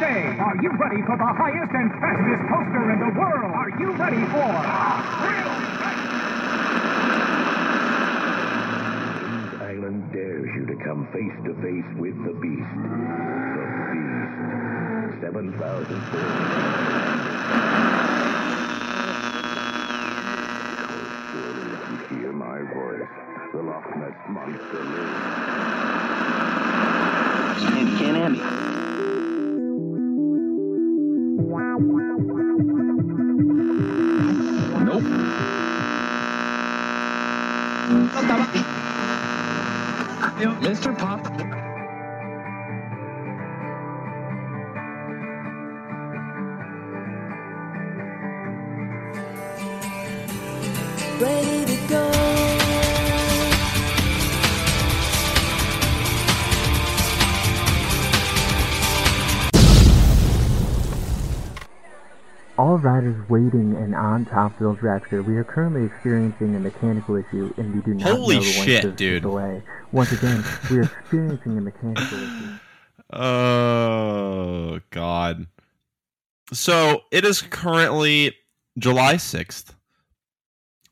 Day. 0.00 0.38
Are 0.38 0.54
you 0.62 0.70
ready 0.78 1.02
for 1.02 1.18
the 1.18 1.26
highest 1.26 1.74
and 1.74 1.90
fastest 1.98 2.42
coaster 2.46 2.86
in 2.92 3.00
the 3.02 3.10
world? 3.18 3.50
Are 3.50 3.70
you 3.82 3.90
ready 3.98 4.22
for 4.30 4.46
Kings 9.18 9.58
Island 9.58 10.06
dares 10.12 10.50
you 10.54 10.66
to 10.66 10.76
come 10.84 11.08
face 11.10 11.34
to 11.42 11.54
face 11.58 11.90
with 11.98 12.14
the 12.22 12.30
Beast. 12.38 12.70
The 12.78 13.66
Beast. 13.90 14.38
7,000 15.18 15.58
Surely 21.32 21.74
you 21.74 21.98
hear 22.06 22.32
my 22.32 22.62
voice, 22.70 23.10
the 23.52 23.62
Loch 23.62 23.96
Ness 23.98 24.14
Monster 24.30 24.84
lives. 24.94 25.26
Can't, 27.66 27.98
can't 27.98 28.16
Andy. 28.16 28.38
Nope. 28.38 28.77
Mr. 40.60 40.96
Pop. 40.98 41.22
Waiting 63.28 63.76
and 63.76 63.94
on 63.94 64.24
top 64.24 64.52
of 64.52 64.58
Topsville's 64.58 64.82
Rapture, 64.82 65.22
we 65.22 65.36
are 65.36 65.44
currently 65.44 65.84
experiencing 65.84 66.54
a 66.56 66.60
mechanical 66.60 67.16
issue 67.16 67.52
and 67.56 67.74
we 67.74 67.80
do 67.82 67.94
not 67.94 68.08
Holy 68.08 68.36
know 68.36 68.42
shit, 68.42 68.84
of 68.84 68.96
dude. 68.96 69.22
delay. 69.22 69.62
Once 69.92 70.12
again, 70.12 70.44
we 70.70 70.78
are 70.78 70.82
experiencing 70.82 71.58
a 71.58 71.60
mechanical 71.60 72.18
issue. 72.18 72.58
Oh 73.10 74.80
God. 74.90 75.46
So 76.52 77.04
it 77.10 77.24
is 77.24 77.40
currently 77.40 78.36
July 78.78 79.14
6th, 79.14 79.72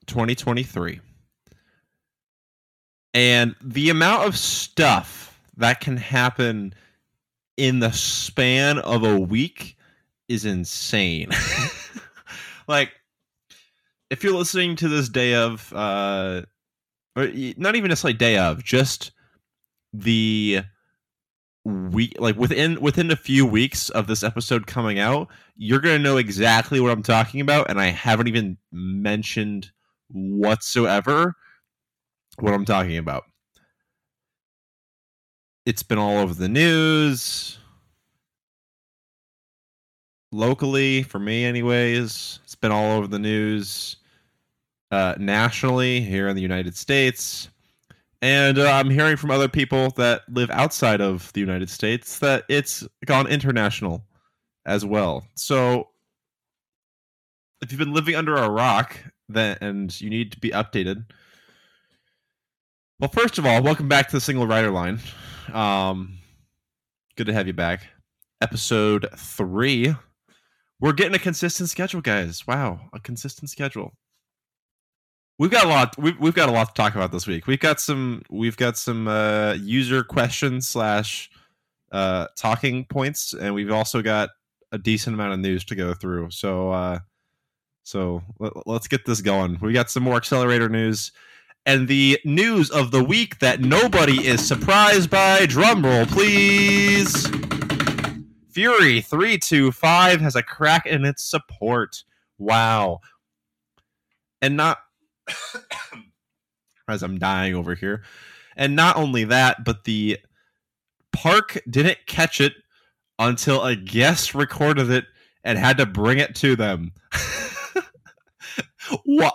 2023. 0.07 1.01
And 3.12 3.55
the 3.62 3.91
amount 3.91 4.27
of 4.27 4.34
stuff 4.37 5.39
that 5.59 5.81
can 5.81 5.98
happen 5.98 6.73
in 7.59 7.81
the 7.81 7.92
span 7.92 8.79
of 8.79 9.05
a 9.05 9.19
week 9.20 9.77
is 10.29 10.47
insane. 10.47 11.29
like 12.69 12.92
if 14.11 14.22
you're 14.22 14.34
listening 14.34 14.77
to 14.77 14.89
this 14.89 15.09
day 15.09 15.34
of 15.34 15.72
uh 15.72 16.42
or 17.17 17.28
not 17.56 17.77
even 17.77 17.89
necessarily 17.89 18.17
day 18.17 18.36
of, 18.36 18.62
just 18.62 19.12
the 19.92 20.61
week 21.64 22.14
like 22.20 22.36
within 22.36 22.81
within 22.81 23.11
a 23.11 23.17
few 23.17 23.45
weeks 23.45 23.89
of 23.91 24.06
this 24.06 24.23
episode 24.23 24.69
coming 24.69 25.00
out 25.00 25.27
you're 25.56 25.81
to 25.81 25.98
know 25.98 26.17
exactly 26.17 26.78
what 26.78 26.92
i'm 26.92 27.03
talking 27.03 27.41
about 27.41 27.69
and 27.69 27.81
i 27.81 27.86
haven't 27.86 28.28
even 28.28 28.56
mentioned 28.70 29.73
whatsoever 30.08 31.34
what 32.39 32.55
i'm 32.55 32.64
talking 32.64 32.98
about. 32.98 33.25
It's 35.64 35.83
been 35.83 35.98
all 35.98 36.19
over 36.19 36.34
the 36.34 36.48
news 36.48 37.58
locally 40.32 41.02
for 41.02 41.19
me 41.19 41.44
anyways 41.44 42.40
it's 42.45 42.55
been 42.55 42.73
all 42.73 42.98
over 42.98 43.06
the 43.06 43.18
news 43.18 43.96
uh 44.90 45.14
nationally 45.18 46.01
here 46.01 46.28
in 46.28 46.36
the 46.36 46.42
united 46.42 46.77
states 46.77 47.48
and 48.23 48.58
uh, 48.58 48.70
I'm 48.70 48.90
hearing 48.90 49.17
from 49.17 49.30
other 49.30 49.48
people 49.48 49.90
that 49.90 50.23
live 50.28 50.51
outside 50.51 51.01
of 51.01 51.33
the 51.34 51.40
United 51.40 51.68
States 51.68 52.18
that 52.20 52.45
it's 52.48 52.86
gone 53.05 53.27
international 53.27 54.05
as 54.64 54.84
well. 54.84 55.24
So 55.34 55.89
if 57.62 57.70
you've 57.70 57.78
been 57.78 57.92
living 57.92 58.14
under 58.14 58.34
a 58.36 58.51
rock 58.51 58.98
then 59.28 59.58
and 59.61 60.01
you 60.01 60.08
need 60.08 60.33
to 60.33 60.40
be 60.40 60.51
updated. 60.51 61.05
Well, 62.98 63.11
first 63.11 63.39
of 63.39 63.45
all, 63.45 63.62
welcome 63.62 63.89
back 63.89 64.08
to 64.08 64.17
the 64.17 64.20
single 64.20 64.46
rider 64.46 64.70
line. 64.70 65.01
Um 65.52 66.18
good 67.17 67.27
to 67.27 67.33
have 67.33 67.46
you 67.46 67.52
back. 67.52 67.86
Episode 68.40 69.08
3. 69.17 69.95
We're 70.81 70.92
getting 70.92 71.14
a 71.14 71.19
consistent 71.19 71.70
schedule, 71.70 72.01
guys. 72.01 72.47
Wow, 72.47 72.81
a 72.92 73.01
consistent 73.01 73.51
schedule. 73.51 73.95
We've 75.39 75.51
got 75.51 75.67
a 75.67 75.69
lot 75.69 75.98
we've, 75.98 76.19
we've 76.19 76.35
got 76.35 76.48
a 76.48 76.53
lot 76.53 76.69
to 76.69 76.75
talk 76.75 76.95
about 76.95 77.13
this 77.13 77.27
week. 77.27 77.47
We've 77.47 77.61
got 77.61 77.79
some 77.81 78.23
we've 78.31 78.57
got 78.57 78.79
some 78.79 79.07
uh 79.07 79.55
user 79.55 80.03
questions 80.03 80.67
slash 80.67 81.31
uh 81.92 82.27
talking 82.37 82.85
points 82.87 83.35
and 83.35 83.55
we've 83.55 83.70
also 83.70 84.01
got 84.01 84.31
a 84.73 84.79
decent 84.79 85.14
amount 85.14 85.35
of 85.35 85.41
news 85.41 85.64
to 85.67 85.75
go 85.75 85.92
through. 85.92 86.31
So 86.31 86.70
uh 86.70 87.01
so 87.85 88.23
let, 88.39 88.67
let's 88.67 88.89
get 88.89 89.05
this 89.05 89.20
going. 89.20 89.58
We 89.61 89.75
got 89.75 89.91
some 89.91 90.03
more 90.03 90.17
accelerator 90.17 90.69
news. 90.69 91.13
And 91.67 91.87
the 91.87 92.19
news 92.25 92.70
of 92.70 92.91
the 92.91 93.05
week 93.05 93.39
that 93.41 93.61
nobody 93.61 94.27
is 94.27 94.47
surprised 94.47 95.11
by. 95.11 95.45
Drum 95.47 95.85
roll 95.85 96.07
please 96.07 97.27
fury 98.56 99.02
325 99.02 100.22
has 100.22 100.34
a 100.34 100.42
crack 100.42 100.86
in 100.86 101.05
its 101.05 101.22
support 101.22 102.02
wow 102.39 102.98
and 104.40 104.56
not 104.56 104.78
as 106.89 107.02
I'm 107.02 107.18
dying 107.18 107.55
over 107.55 107.74
here. 107.74 108.02
And 108.56 108.74
not 108.74 108.96
only 108.96 109.24
that, 109.24 109.62
but 109.62 109.84
the 109.84 110.18
park 111.12 111.61
didn't 111.68 111.98
catch 112.06 112.40
it 112.40 112.55
until 113.18 113.62
a 113.62 113.77
guest 113.77 114.34
recorded 114.34 114.90
it 114.90 115.05
and 115.45 115.58
had 115.58 115.77
to 115.77 115.84
bring 115.84 116.16
it 116.18 116.34
to 116.36 116.56
them. 116.56 116.92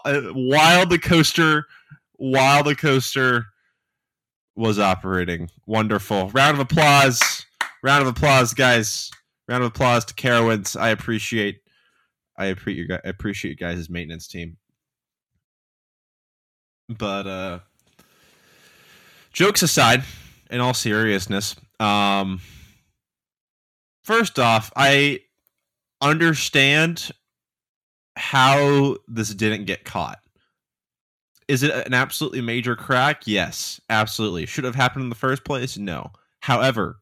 Uh, 0.06 0.22
while 0.32 0.86
the 0.86 0.98
coaster 0.98 1.66
while 2.14 2.64
the 2.64 2.74
coaster 2.74 3.48
was 4.56 4.80
operating. 4.80 5.50
Wonderful. 5.66 6.30
Round 6.30 6.56
of 6.56 6.62
applause. 6.62 7.46
Round 7.84 8.04
of 8.04 8.08
applause, 8.08 8.54
guys. 8.54 9.10
Round 9.48 9.64
of 9.64 9.70
applause 9.70 10.06
to 10.06 10.14
Carowinds. 10.14 10.80
I 10.80 10.90
appreciate 10.90 11.62
I 12.38 12.46
appreciate 12.46 12.82
you 12.82 12.88
guys 12.88 13.02
I 13.04 13.10
appreciate 13.10 13.52
you 13.52 13.58
guys' 13.58 13.90
maintenance 13.90 14.28
team. 14.28 14.58
But 16.90 17.28
uh 17.28 17.60
jokes 19.34 19.62
aside 19.62 20.04
in 20.50 20.60
all 20.60 20.74
seriousness 20.74 21.56
um 21.80 22.42
first 24.04 24.38
off 24.38 24.70
i 24.76 25.18
understand 26.02 27.12
how 28.18 28.98
this 29.08 29.34
didn't 29.34 29.64
get 29.64 29.86
caught. 29.86 30.20
Is 31.48 31.64
it 31.64 31.72
an 31.88 31.94
absolutely 31.94 32.42
major 32.42 32.76
crack? 32.76 33.24
Yes 33.26 33.80
absolutely. 33.90 34.46
Should 34.46 34.64
have 34.66 34.76
happened 34.76 35.04
in 35.04 35.10
the 35.10 35.16
first 35.16 35.44
place? 35.46 35.78
No. 35.78 36.12
However 36.42 37.01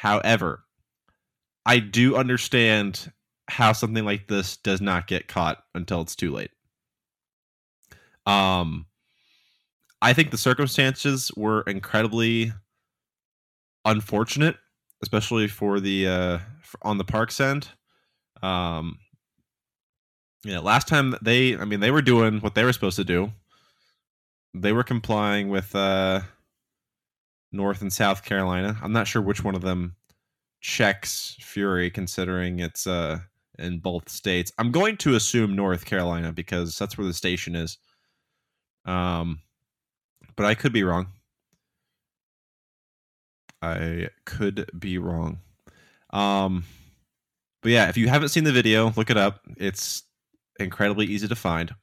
however 0.00 0.64
i 1.66 1.78
do 1.78 2.16
understand 2.16 3.12
how 3.48 3.72
something 3.72 4.04
like 4.04 4.28
this 4.28 4.56
does 4.58 4.80
not 4.80 5.06
get 5.06 5.28
caught 5.28 5.64
until 5.74 6.00
it's 6.00 6.16
too 6.16 6.32
late 6.32 6.50
um 8.26 8.86
I 10.02 10.12
think 10.12 10.30
the 10.30 10.38
circumstances 10.38 11.30
were 11.36 11.62
incredibly 11.62 12.52
unfortunate, 13.84 14.56
especially 15.02 15.46
for 15.46 15.78
the 15.78 16.08
uh, 16.08 16.38
f 16.62 16.76
on 16.82 16.98
the 16.98 17.04
parks 17.04 17.40
end. 17.40 17.68
Um, 18.42 18.98
you 20.42 20.52
know, 20.54 20.62
last 20.62 20.88
time 20.88 21.14
they, 21.20 21.56
I 21.56 21.66
mean, 21.66 21.80
they 21.80 21.90
were 21.90 22.00
doing 22.00 22.40
what 22.40 22.54
they 22.54 22.64
were 22.64 22.72
supposed 22.72 22.96
to 22.96 23.04
do. 23.04 23.30
They 24.54 24.72
were 24.72 24.82
complying 24.82 25.50
with 25.50 25.74
uh, 25.74 26.22
North 27.52 27.82
and 27.82 27.92
South 27.92 28.24
Carolina. 28.24 28.78
I'm 28.82 28.92
not 28.92 29.06
sure 29.06 29.22
which 29.22 29.44
one 29.44 29.54
of 29.54 29.62
them 29.62 29.96
checks 30.60 31.36
Fury, 31.40 31.90
considering 31.90 32.60
it's 32.60 32.86
uh, 32.86 33.18
in 33.58 33.78
both 33.78 34.08
states. 34.08 34.52
I'm 34.58 34.70
going 34.70 34.96
to 34.98 35.14
assume 35.14 35.56
North 35.56 35.84
Carolina 35.84 36.32
because 36.32 36.76
that's 36.78 36.96
where 36.96 37.06
the 37.06 37.14
station 37.14 37.54
is. 37.54 37.78
Um, 38.84 39.40
but 40.36 40.46
I 40.46 40.54
could 40.54 40.72
be 40.72 40.84
wrong. 40.84 41.08
I 43.62 44.08
could 44.24 44.70
be 44.78 44.98
wrong. 44.98 45.38
Um, 46.10 46.64
but 47.62 47.72
yeah, 47.72 47.88
if 47.88 47.96
you 47.96 48.08
haven't 48.08 48.30
seen 48.30 48.44
the 48.44 48.52
video, 48.52 48.92
look 48.96 49.10
it 49.10 49.16
up. 49.16 49.40
It's 49.56 50.04
incredibly 50.58 51.06
easy 51.06 51.28
to 51.28 51.36
find. 51.36 51.74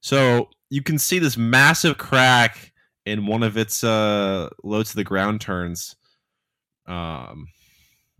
So 0.00 0.48
you 0.70 0.82
can 0.82 0.98
see 0.98 1.18
this 1.18 1.36
massive 1.36 1.98
crack 1.98 2.71
in 3.04 3.26
one 3.26 3.42
of 3.42 3.56
its 3.56 3.82
uh, 3.82 4.48
low 4.62 4.82
to 4.82 4.94
the 4.94 5.04
ground 5.04 5.40
turns. 5.40 5.96
Um, 6.86 7.48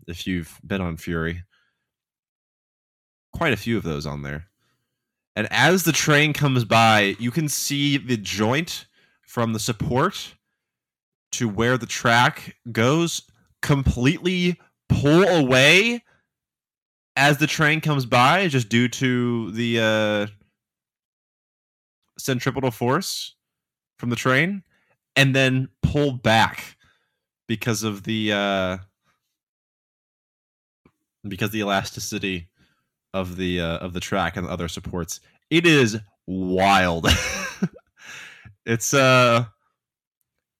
if 0.07 0.27
you've 0.27 0.59
been 0.65 0.81
on 0.81 0.97
Fury. 0.97 1.43
Quite 3.33 3.53
a 3.53 3.57
few 3.57 3.77
of 3.77 3.83
those 3.83 4.05
on 4.05 4.21
there. 4.21 4.47
And 5.35 5.47
as 5.49 5.83
the 5.83 5.91
train 5.91 6.33
comes 6.33 6.63
by, 6.65 7.15
you 7.19 7.31
can 7.31 7.49
see 7.49 7.97
the 7.97 8.17
joint 8.17 8.85
from 9.25 9.53
the 9.53 9.59
support 9.59 10.35
to 11.31 11.49
where 11.49 11.77
the 11.77 11.87
track 11.87 12.57
goes 12.71 13.23
completely 13.61 14.59
pull 14.89 15.23
away 15.23 16.03
as 17.15 17.37
the 17.37 17.47
train 17.47 17.81
comes 17.81 18.05
by, 18.05 18.47
just 18.47 18.69
due 18.69 18.87
to 18.87 19.51
the 19.51 19.79
uh, 19.79 20.27
centripetal 22.19 22.71
force 22.71 23.35
from 23.97 24.09
the 24.09 24.15
train, 24.15 24.63
and 25.15 25.35
then 25.35 25.69
pull 25.81 26.13
back 26.13 26.77
because 27.47 27.83
of 27.83 28.03
the 28.03 28.31
uh, 28.31 28.77
because 31.27 31.51
the 31.51 31.59
elasticity 31.59 32.49
of 33.13 33.37
the 33.37 33.61
uh, 33.61 33.77
of 33.77 33.93
the 33.93 33.99
track 33.99 34.37
and 34.37 34.47
the 34.47 34.51
other 34.51 34.67
supports. 34.67 35.19
It 35.49 35.65
is 35.65 35.99
wild. 36.25 37.07
it's 38.65 38.93
uh 38.93 39.45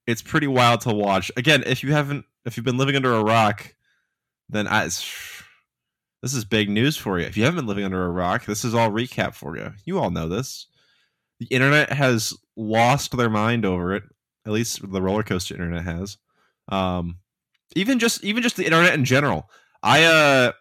it's 0.06 0.22
pretty 0.22 0.46
wild 0.46 0.82
to 0.82 0.92
watch. 0.92 1.32
Again, 1.36 1.62
if 1.66 1.82
you 1.82 1.92
haven't 1.92 2.24
if 2.44 2.56
you've 2.56 2.64
been 2.64 2.78
living 2.78 2.96
under 2.96 3.12
a 3.12 3.24
rock, 3.24 3.74
then 4.48 4.68
I 4.68 4.84
this 4.84 6.32
is 6.34 6.44
big 6.44 6.70
news 6.70 6.96
for 6.96 7.18
you. 7.18 7.26
If 7.26 7.36
you 7.36 7.44
haven't 7.44 7.60
been 7.60 7.66
living 7.66 7.84
under 7.84 8.04
a 8.04 8.10
rock, 8.10 8.46
this 8.46 8.64
is 8.64 8.74
all 8.74 8.90
recap 8.90 9.34
for 9.34 9.56
you. 9.56 9.72
You 9.84 9.98
all 9.98 10.10
know 10.10 10.28
this. 10.28 10.66
The 11.40 11.46
internet 11.46 11.92
has 11.92 12.32
lost 12.56 13.16
their 13.16 13.28
mind 13.28 13.64
over 13.64 13.94
it. 13.94 14.04
At 14.46 14.52
least 14.52 14.90
the 14.90 15.02
roller 15.02 15.22
coaster 15.22 15.54
internet 15.54 15.84
has. 15.84 16.18
Um, 16.68 17.18
even 17.76 17.98
just 17.98 18.24
even 18.24 18.42
just 18.42 18.56
the 18.56 18.64
internet 18.64 18.94
in 18.94 19.04
general. 19.04 19.50
I 19.82 20.04
uh 20.04 20.52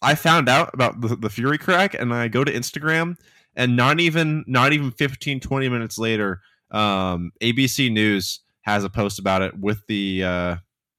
I 0.00 0.14
found 0.14 0.48
out 0.48 0.70
about 0.74 1.00
the, 1.00 1.16
the 1.16 1.30
Fury 1.30 1.58
crack 1.58 1.94
and 1.94 2.12
I 2.12 2.28
go 2.28 2.44
to 2.44 2.52
Instagram 2.52 3.16
and 3.54 3.76
not 3.76 4.00
even 4.00 4.44
not 4.46 4.72
even 4.72 4.90
15 4.90 5.40
20 5.40 5.68
minutes 5.68 5.98
later 5.98 6.40
um 6.70 7.32
ABC 7.40 7.92
News 7.92 8.40
has 8.62 8.84
a 8.84 8.90
post 8.90 9.18
about 9.18 9.42
it 9.42 9.58
with 9.58 9.86
the 9.88 10.24
uh 10.24 10.56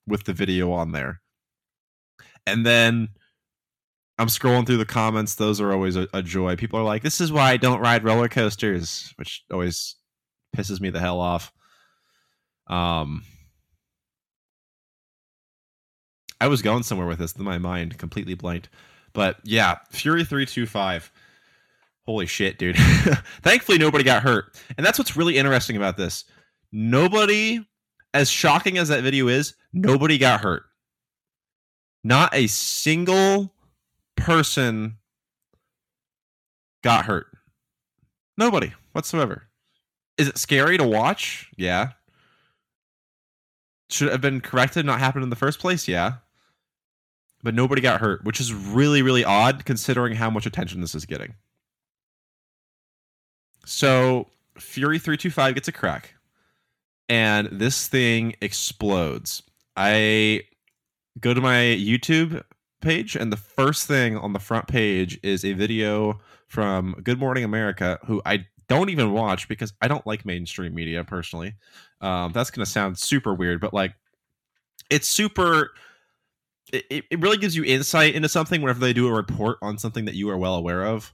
with 0.07 0.25
the 0.25 0.33
video 0.33 0.71
on 0.71 0.91
there. 0.91 1.21
And 2.45 2.65
then 2.65 3.09
I'm 4.19 4.27
scrolling 4.27 4.65
through 4.65 4.77
the 4.77 4.85
comments. 4.85 5.35
Those 5.35 5.59
are 5.59 5.71
always 5.71 5.95
a, 5.95 6.07
a, 6.13 6.21
joy. 6.21 6.55
People 6.55 6.77
are 6.77 6.83
like, 6.83 7.01
"This 7.01 7.21
is 7.21 7.31
why 7.31 7.51
I 7.51 7.57
don't 7.57 7.79
ride 7.79 8.03
roller 8.03 8.27
coasters," 8.27 9.13
which 9.15 9.43
always 9.51 9.95
pisses 10.55 10.79
me 10.79 10.89
the 10.89 10.99
hell 10.99 11.19
off. 11.19 11.51
Um, 12.67 13.23
I 16.39 16.47
was 16.47 16.61
going 16.61 16.83
somewhere 16.83 17.07
with 17.07 17.19
this, 17.19 17.37
my 17.37 17.57
mind 17.57 17.97
completely 17.97 18.33
blanked. 18.33 18.69
But 19.13 19.37
yeah, 19.43 19.77
Fury 19.91 20.25
three 20.25 20.45
two 20.45 20.65
five. 20.65 21.11
Holy 22.05 22.25
shit, 22.25 22.57
dude! 22.57 22.75
Thankfully, 23.43 23.77
nobody 23.77 24.03
got 24.03 24.23
hurt, 24.23 24.59
and 24.77 24.85
that's 24.85 24.99
what's 24.99 25.15
really 25.15 25.37
interesting 25.37 25.77
about 25.77 25.95
this. 25.95 26.25
Nobody, 26.71 27.65
as 28.13 28.29
shocking 28.29 28.77
as 28.77 28.89
that 28.89 29.03
video 29.03 29.27
is, 29.27 29.53
nobody 29.71 30.17
got 30.17 30.41
hurt. 30.41 30.63
Not 32.03 32.33
a 32.35 32.47
single 32.47 33.53
person 34.17 34.97
got 36.83 37.05
hurt. 37.05 37.27
Nobody 38.37 38.73
whatsoever. 38.91 39.43
Is 40.17 40.27
it 40.27 40.37
scary 40.37 40.77
to 40.77 40.83
watch? 40.83 41.49
Yeah. 41.57 41.91
Should 43.93 44.11
have 44.11 44.21
been 44.21 44.41
corrected, 44.41 44.87
not 44.87 44.97
happened 44.97 45.23
in 45.23 45.29
the 45.29 45.35
first 45.35 45.59
place? 45.59 45.87
Yeah. 45.87 46.13
But 47.43 47.53
nobody 47.53 47.79
got 47.79 48.01
hurt, 48.01 48.23
which 48.23 48.39
is 48.39 48.51
really, 48.51 49.03
really 49.03 49.23
odd 49.23 49.65
considering 49.65 50.15
how 50.15 50.31
much 50.31 50.47
attention 50.47 50.81
this 50.81 50.95
is 50.95 51.05
getting. 51.05 51.35
So 53.67 54.29
Fury 54.57 54.97
325 54.97 55.53
gets 55.53 55.67
a 55.67 55.71
crack, 55.71 56.15
and 57.07 57.47
this 57.51 57.87
thing 57.87 58.33
explodes. 58.41 59.43
I 59.77 60.41
go 61.19 61.35
to 61.35 61.41
my 61.41 61.57
YouTube 61.57 62.43
page, 62.81 63.15
and 63.15 63.31
the 63.31 63.37
first 63.37 63.87
thing 63.87 64.17
on 64.17 64.33
the 64.33 64.39
front 64.39 64.67
page 64.67 65.19
is 65.21 65.45
a 65.45 65.53
video 65.53 66.19
from 66.47 66.95
Good 67.03 67.19
Morning 67.19 67.43
America, 67.43 67.99
who 68.05 68.23
I 68.25 68.47
don't 68.67 68.89
even 68.89 69.11
watch 69.11 69.47
because 69.47 69.73
I 69.81 69.87
don't 69.87 70.05
like 70.05 70.25
mainstream 70.25 70.73
media 70.73 71.03
personally. 71.03 71.55
Um, 72.01 72.31
that's 72.31 72.51
going 72.51 72.65
to 72.65 72.71
sound 72.71 72.97
super 72.97 73.33
weird, 73.33 73.61
but 73.61 73.73
like, 73.73 73.93
it's 74.89 75.07
super. 75.07 75.71
It, 76.71 77.05
it 77.11 77.19
really 77.19 77.37
gives 77.37 77.55
you 77.55 77.63
insight 77.63 78.15
into 78.15 78.29
something 78.29 78.61
whenever 78.61 78.79
they 78.79 78.93
do 78.93 79.07
a 79.07 79.13
report 79.13 79.57
on 79.61 79.77
something 79.77 80.05
that 80.05 80.15
you 80.15 80.29
are 80.29 80.37
well 80.37 80.55
aware 80.55 80.85
of. 80.85 81.13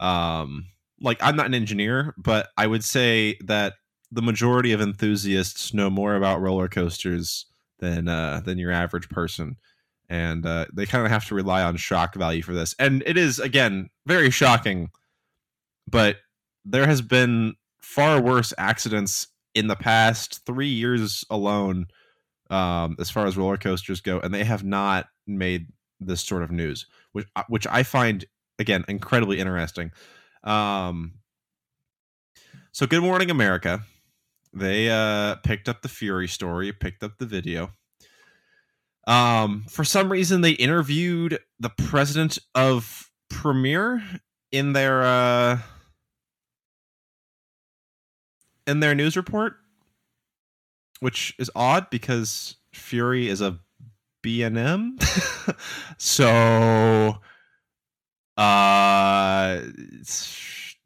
Um, 0.00 0.66
like 1.00 1.18
I'm 1.22 1.36
not 1.36 1.46
an 1.46 1.54
engineer, 1.54 2.14
but 2.16 2.48
I 2.56 2.66
would 2.66 2.84
say 2.84 3.36
that 3.44 3.74
the 4.10 4.22
majority 4.22 4.72
of 4.72 4.80
enthusiasts 4.80 5.72
know 5.72 5.88
more 5.88 6.14
about 6.16 6.40
roller 6.40 6.68
coasters 6.68 7.46
than 7.78 8.08
uh, 8.08 8.40
than 8.44 8.58
your 8.58 8.70
average 8.70 9.08
person, 9.08 9.56
and 10.08 10.44
uh, 10.46 10.66
they 10.72 10.86
kind 10.86 11.04
of 11.04 11.10
have 11.10 11.26
to 11.28 11.34
rely 11.34 11.62
on 11.62 11.76
shock 11.76 12.14
value 12.14 12.42
for 12.42 12.52
this. 12.52 12.74
And 12.78 13.02
it 13.06 13.16
is 13.16 13.38
again 13.38 13.90
very 14.06 14.30
shocking, 14.30 14.90
but 15.88 16.16
there 16.64 16.86
has 16.86 17.02
been 17.02 17.54
far 17.80 18.20
worse 18.20 18.52
accidents 18.58 19.26
in 19.54 19.66
the 19.66 19.76
past 19.76 20.44
three 20.46 20.68
years 20.68 21.24
alone, 21.30 21.86
um, 22.50 22.96
as 22.98 23.10
far 23.10 23.26
as 23.26 23.36
roller 23.36 23.56
coasters 23.56 24.00
go, 24.00 24.20
and 24.20 24.32
they 24.32 24.44
have 24.44 24.64
not 24.64 25.06
made 25.26 25.66
this 26.00 26.22
sort 26.22 26.42
of 26.42 26.50
news, 26.50 26.86
which 27.12 27.26
uh, 27.36 27.42
which 27.48 27.66
I 27.66 27.82
find 27.82 28.24
again 28.58 28.84
incredibly 28.88 29.38
interesting. 29.38 29.90
Um, 30.44 31.14
so, 32.72 32.86
Good 32.86 33.02
Morning 33.02 33.30
America 33.30 33.82
they 34.52 34.90
uh, 34.90 35.36
picked 35.36 35.68
up 35.68 35.82
the 35.82 35.88
Fury 35.88 36.28
story, 36.28 36.72
picked 36.72 37.02
up 37.02 37.18
the 37.18 37.26
video. 37.26 37.70
Um, 39.06 39.64
for 39.68 39.84
some 39.84 40.12
reason, 40.12 40.42
they 40.42 40.52
interviewed 40.52 41.38
the 41.58 41.70
president 41.70 42.38
of 42.54 43.10
Premier 43.30 44.02
in 44.52 44.74
their 44.74 45.02
uh, 45.02 45.58
in 48.72 48.80
their 48.80 48.94
news 48.94 49.16
report, 49.16 49.54
which 50.98 51.34
is 51.38 51.50
odd 51.54 51.90
because 51.90 52.56
Fury 52.72 53.28
is 53.28 53.40
a 53.40 53.60
B&M. 54.22 54.98
so, 55.98 57.18
uh, 58.36 59.60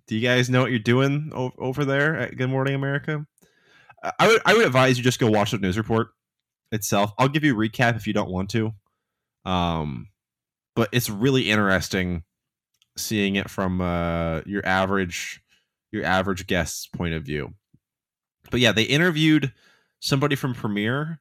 do 0.06 0.14
you 0.14 0.20
guys 0.20 0.50
know 0.50 0.62
what 0.62 0.70
you're 0.70 0.78
doing 0.78 1.32
over 1.34 1.84
there 1.84 2.16
at 2.18 2.36
Good 2.36 2.50
Morning 2.50 2.74
America? 2.74 3.26
I 4.18 4.28
would 4.28 4.40
I 4.44 4.54
would 4.54 4.66
advise 4.66 4.98
you 4.98 5.04
just 5.04 5.18
go 5.18 5.30
watch 5.30 5.50
the 5.50 5.58
news 5.58 5.78
report 5.78 6.08
itself. 6.70 7.12
I'll 7.18 7.28
give 7.28 7.44
you 7.44 7.54
a 7.54 7.68
recap 7.68 7.96
if 7.96 8.06
you 8.06 8.12
don't 8.12 8.30
want 8.30 8.50
to. 8.50 8.72
Um, 9.44 10.08
but 10.74 10.88
it's 10.92 11.08
really 11.08 11.50
interesting 11.50 12.22
seeing 12.96 13.36
it 13.36 13.50
from 13.50 13.80
uh, 13.80 14.42
your 14.46 14.64
average 14.66 15.40
your 15.92 16.04
average 16.04 16.46
guest's 16.46 16.86
point 16.86 17.14
of 17.14 17.24
view. 17.24 17.54
But 18.50 18.60
yeah, 18.60 18.72
they 18.72 18.84
interviewed 18.84 19.52
somebody 20.00 20.36
from 20.36 20.54
Premier, 20.54 21.20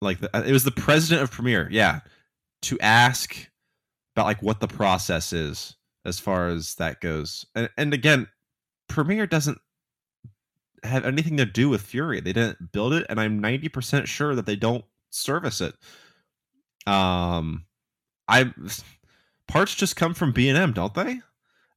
like 0.00 0.20
the, 0.20 0.30
it 0.46 0.52
was 0.52 0.64
the 0.64 0.70
president 0.70 1.22
of 1.22 1.30
Premier, 1.30 1.68
yeah, 1.70 2.00
to 2.62 2.78
ask 2.80 3.36
about 4.14 4.26
like 4.26 4.42
what 4.42 4.60
the 4.60 4.68
process 4.68 5.32
is 5.32 5.76
as 6.04 6.18
far 6.18 6.48
as 6.48 6.74
that 6.76 7.00
goes. 7.00 7.46
And 7.54 7.68
and 7.76 7.94
again, 7.94 8.28
Premier 8.88 9.26
doesn't 9.26 9.58
have 10.84 11.04
anything 11.04 11.36
to 11.36 11.44
do 11.44 11.68
with 11.68 11.82
Fury. 11.82 12.20
They 12.20 12.32
didn't 12.32 12.72
build 12.72 12.92
it, 12.92 13.06
and 13.08 13.20
I'm 13.20 13.40
90% 13.40 14.06
sure 14.06 14.34
that 14.34 14.46
they 14.46 14.56
don't 14.56 14.84
service 15.10 15.60
it. 15.60 15.74
Um, 16.86 17.66
I 18.28 18.52
parts 19.48 19.74
just 19.74 19.96
come 19.96 20.14
from 20.14 20.32
B 20.32 20.48
and 20.48 20.58
M, 20.58 20.72
don't 20.72 20.94
they? 20.94 21.20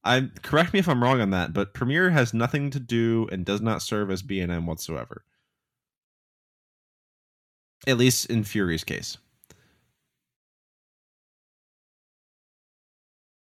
I 0.06 0.30
correct 0.44 0.72
me 0.72 0.80
if 0.80 0.88
I'm 0.88 1.04
wrong 1.04 1.20
on 1.20 1.32
that, 1.32 1.52
but 1.52 1.74
Premier 1.74 2.12
has 2.12 2.34
nothing 2.34 2.70
to 2.70 2.80
do 2.80 3.28
and 3.32 3.44
does 3.44 3.60
not 3.60 3.82
service 3.82 4.22
B 4.22 4.40
and 4.40 4.52
M 4.52 4.68
whatsoever. 4.68 5.24
At 7.88 7.98
least 7.98 8.28
in 8.28 8.44
Fury's 8.44 8.84
case. 8.84 9.18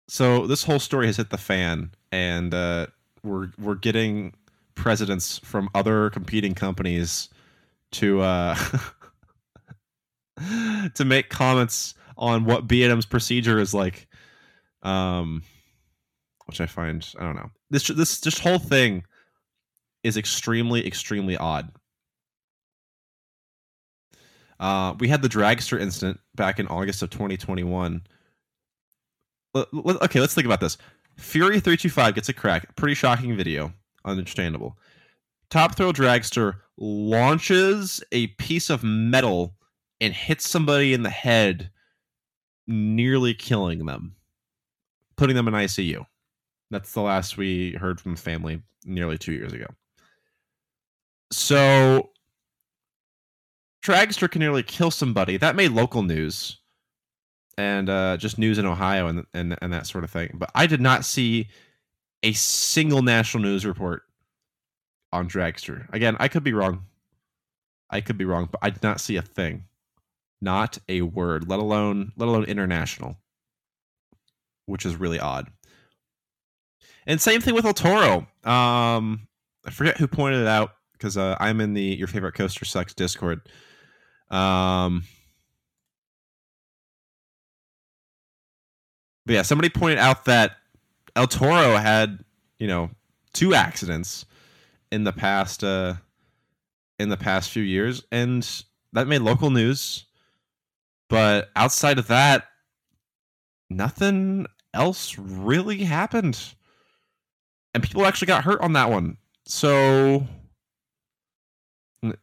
So 0.08 0.48
this 0.48 0.64
whole 0.64 0.80
story 0.80 1.08
has 1.08 1.18
hit 1.18 1.30
the 1.30 1.38
fan, 1.38 1.92
and 2.12 2.54
uh, 2.54 2.88
we're 3.24 3.50
we're 3.60 3.76
getting 3.76 4.34
presidents 4.76 5.40
from 5.40 5.70
other 5.76 6.10
competing 6.12 6.54
companies 6.54 7.30
to 7.92 8.22
uh, 8.22 8.56
to 10.94 11.04
make 11.04 11.30
comments 11.30 11.96
on 12.18 12.46
what 12.46 12.68
B&M's 12.68 13.06
procedure 13.06 13.60
is 13.60 13.74
like. 13.74 14.08
Um, 14.84 15.42
which 16.46 16.62
I 16.62 16.66
find 16.66 17.08
I 17.20 17.24
don't 17.24 17.36
know. 17.36 17.50
This 17.70 17.88
this 17.88 18.20
this 18.20 18.40
whole 18.40 18.60
thing 18.60 19.04
is 20.04 20.18
extremely 20.18 20.86
extremely 20.86 21.38
odd. 21.38 21.72
Uh, 24.60 24.96
we 25.00 25.08
had 25.08 25.22
the 25.22 25.28
dragster 25.28 25.80
incident 25.80 26.20
back 26.36 26.60
in 26.60 26.68
August 26.68 27.02
of 27.02 27.10
2021. 27.10 28.02
L- 29.56 29.66
l- 29.74 29.98
okay, 30.04 30.20
let's 30.20 30.34
think 30.34 30.46
about 30.46 30.62
this. 30.62 30.78
Fury 31.18 31.60
325 31.60 32.16
gets 32.16 32.30
a 32.30 32.34
crack. 32.34 32.75
Pretty 32.75 32.96
shocking 32.96 33.36
video. 33.36 33.74
Understandable. 34.06 34.78
Top 35.50 35.75
Thrill 35.75 35.94
Dragster 35.94 36.56
launches 36.78 38.04
a 38.12 38.28
piece 38.28 38.70
of 38.70 38.84
metal 38.84 39.56
and 40.02 40.14
hits 40.14 40.50
somebody 40.50 40.94
in 40.94 41.04
the 41.04 41.10
head, 41.10 41.70
nearly 42.68 43.34
killing 43.34 43.86
them, 43.86 44.16
putting 45.16 45.36
them 45.36 45.48
in 45.48 45.54
ICU. 45.54 46.06
That's 46.72 46.93
the 46.93 47.01
last 47.01 47.38
we 47.38 47.74
heard 47.74 48.01
from 48.01 48.15
the 48.15 48.22
family 48.22 48.62
nearly 48.86 49.17
two 49.17 49.34
years 49.34 49.53
ago. 49.53 49.67
So, 51.31 52.10
Dragster 53.84 54.29
can 54.29 54.39
nearly 54.39 54.63
kill 54.63 54.91
somebody. 54.91 55.38
That 55.38 55.55
made 55.55 55.72
local 55.72 56.01
news 56.03 56.57
and 57.57 57.89
uh, 57.89 58.17
just 58.17 58.38
news 58.38 58.57
in 58.57 58.65
Ohio 58.65 59.07
and, 59.07 59.25
and 59.34 59.57
and 59.62 59.74
that 59.74 59.88
sort 59.88 60.03
of 60.03 60.12
thing. 60.12 60.31
But 60.34 60.51
I 60.55 60.67
did 60.67 60.81
not 60.81 61.05
see 61.05 61.48
a 62.24 62.34
single 62.34 63.01
national 63.01 63.43
news 63.43 63.65
report 63.65 64.03
on 65.12 65.29
Dragster. 65.29 65.91
Again, 65.93 66.17
I 66.19 66.27
could 66.27 66.43
be 66.43 66.53
wrong. 66.53 66.86
I 67.89 68.01
could 68.01 68.17
be 68.17 68.25
wrong, 68.25 68.50
but 68.51 68.60
I 68.62 68.69
did 68.69 68.84
not 68.84 69.00
see 69.00 69.15
a 69.15 69.22
thing. 69.22 69.65
Not 70.41 70.79
a 70.89 71.01
word, 71.01 71.48
let 71.48 71.60
alone 71.60 72.12
let 72.17 72.27
alone 72.27 72.45
international. 72.45 73.17
Which 74.65 74.86
is 74.86 74.95
really 74.95 75.19
odd. 75.19 75.51
And 77.08 77.22
same 77.22 77.42
thing 77.42 77.54
with 77.54 77.66
El 77.66 77.74
Toro. 77.74 78.28
Um, 78.44 79.28
I 79.66 79.72
forget 79.72 79.98
who 79.98 80.08
pointed 80.08 80.42
it 80.42 80.48
out 80.48 80.72
because 80.94 81.18
uh, 81.18 81.36
I'm 81.40 81.62
in 81.62 81.74
the 81.74 81.82
your 81.82 82.08
favorite 82.08 82.34
coaster 82.34 82.66
sucks 82.66 82.94
Discord. 82.94 83.42
Um, 84.30 85.04
but 89.26 89.34
yeah, 89.34 89.42
somebody 89.44 89.70
pointed 89.70 90.00
out 90.00 90.26
that 90.26 90.54
El 91.16 91.28
Toro 91.28 91.76
had 91.78 92.24
you 92.60 92.68
know 92.68 92.90
two 93.34 93.54
accidents 93.54 94.26
in 94.92 95.04
the 95.04 95.14
past 95.14 95.64
uh, 95.64 95.96
in 96.98 97.10
the 97.10 97.18
past 97.18 97.52
few 97.52 97.64
years, 97.64 98.04
and 98.12 98.64
that 98.94 99.08
made 99.08 99.22
local 99.22 99.52
news. 99.52 100.06
But 101.08 101.52
outside 101.56 102.00
of 102.00 102.08
that, 102.08 102.46
nothing 103.70 104.48
else 104.74 105.20
really 105.20 105.84
happened 105.84 106.55
and 107.75 107.84
people 107.84 108.05
actually 108.05 108.27
got 108.27 108.46
hurt 108.46 108.62
on 108.62 108.72
that 108.74 108.89
one. 108.89 109.17
So 109.46 110.25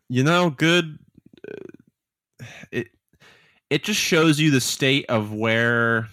you 0.09 0.25
know, 0.25 0.49
good 0.49 0.99
uh, 1.47 2.47
it 2.73 2.89
it 3.69 3.85
just 3.85 4.01
shows 4.01 4.41
you 4.41 4.51
the 4.51 4.63
state 4.63 5.05
of 5.11 5.33
where 5.33 6.09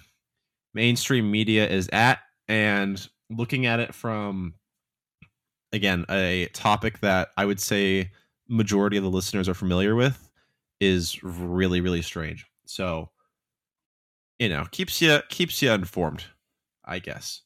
mainstream 0.73 1.31
media 1.31 1.67
is 1.67 1.87
at 1.93 2.19
and 2.49 3.07
looking 3.29 3.65
at 3.65 3.79
it 3.79 3.95
from 3.95 4.55
again 5.71 6.05
a 6.09 6.47
topic 6.47 6.99
that 6.99 7.29
I 7.37 7.45
would 7.45 7.61
say 7.61 8.11
majority 8.49 8.97
of 8.97 9.03
the 9.03 9.09
listeners 9.09 9.47
are 9.47 9.53
familiar 9.53 9.95
with 9.95 10.29
is 10.81 11.23
really 11.23 11.79
really 11.79 12.01
strange. 12.01 12.45
So 12.65 13.09
you 14.37 14.49
know, 14.49 14.65
keeps 14.71 15.01
you 15.01 15.19
keeps 15.29 15.61
you 15.61 15.71
informed, 15.71 16.25
I 16.83 16.99
guess. 16.99 17.41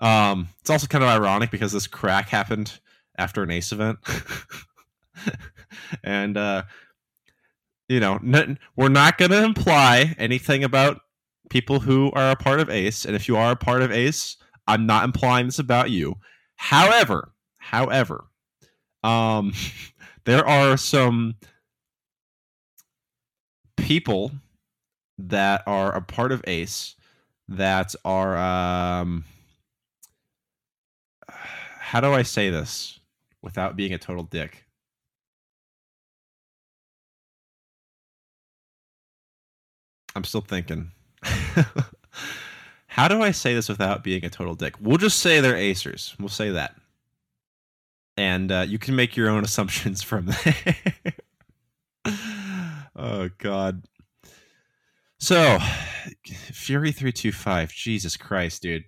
Um, 0.00 0.48
it's 0.60 0.70
also 0.70 0.86
kind 0.86 1.04
of 1.04 1.10
ironic 1.10 1.50
because 1.50 1.72
this 1.72 1.86
crack 1.86 2.28
happened 2.28 2.80
after 3.18 3.42
an 3.42 3.50
Ace 3.50 3.72
event, 3.72 3.98
and 6.04 6.36
uh, 6.36 6.62
you 7.88 8.00
know, 8.00 8.18
n- 8.24 8.58
we're 8.76 8.88
not 8.88 9.18
going 9.18 9.30
to 9.30 9.44
imply 9.44 10.14
anything 10.18 10.64
about 10.64 11.00
people 11.50 11.80
who 11.80 12.10
are 12.12 12.30
a 12.30 12.36
part 12.36 12.60
of 12.60 12.70
Ace, 12.70 13.04
and 13.04 13.14
if 13.14 13.28
you 13.28 13.36
are 13.36 13.52
a 13.52 13.56
part 13.56 13.82
of 13.82 13.92
Ace, 13.92 14.36
I'm 14.66 14.86
not 14.86 15.04
implying 15.04 15.46
this 15.46 15.58
about 15.58 15.90
you. 15.90 16.16
However, 16.56 17.32
however, 17.58 18.26
um, 19.02 19.52
there 20.24 20.46
are 20.46 20.76
some 20.76 21.34
people 23.76 24.30
that 25.18 25.62
are 25.66 25.94
a 25.94 26.00
part 26.02 26.32
of 26.32 26.42
Ace 26.46 26.94
that 27.48 27.94
are 28.04 28.36
um 28.36 29.24
how 31.90 32.00
do 32.00 32.12
I 32.12 32.22
say 32.22 32.50
this 32.50 33.00
without 33.42 33.74
being 33.74 33.92
a 33.92 33.98
total 33.98 34.22
dick? 34.22 34.64
I'm 40.14 40.22
still 40.22 40.40
thinking. 40.40 40.92
how 42.86 43.08
do 43.08 43.20
I 43.22 43.32
say 43.32 43.54
this 43.54 43.68
without 43.68 44.04
being 44.04 44.24
a 44.24 44.30
total 44.30 44.54
dick? 44.54 44.74
We'll 44.80 44.98
just 44.98 45.18
say 45.18 45.40
they're 45.40 45.54
acers. 45.54 46.16
We'll 46.20 46.28
say 46.28 46.50
that. 46.50 46.76
And 48.16 48.52
uh, 48.52 48.66
you 48.68 48.78
can 48.78 48.94
make 48.94 49.16
your 49.16 49.28
own 49.28 49.42
assumptions 49.44 50.00
from 50.00 50.26
there. 50.44 50.76
oh, 52.94 53.30
God. 53.38 53.82
So, 55.18 55.58
Fury 56.52 56.92
325. 56.92 57.72
Jesus 57.72 58.16
Christ, 58.16 58.62
dude. 58.62 58.84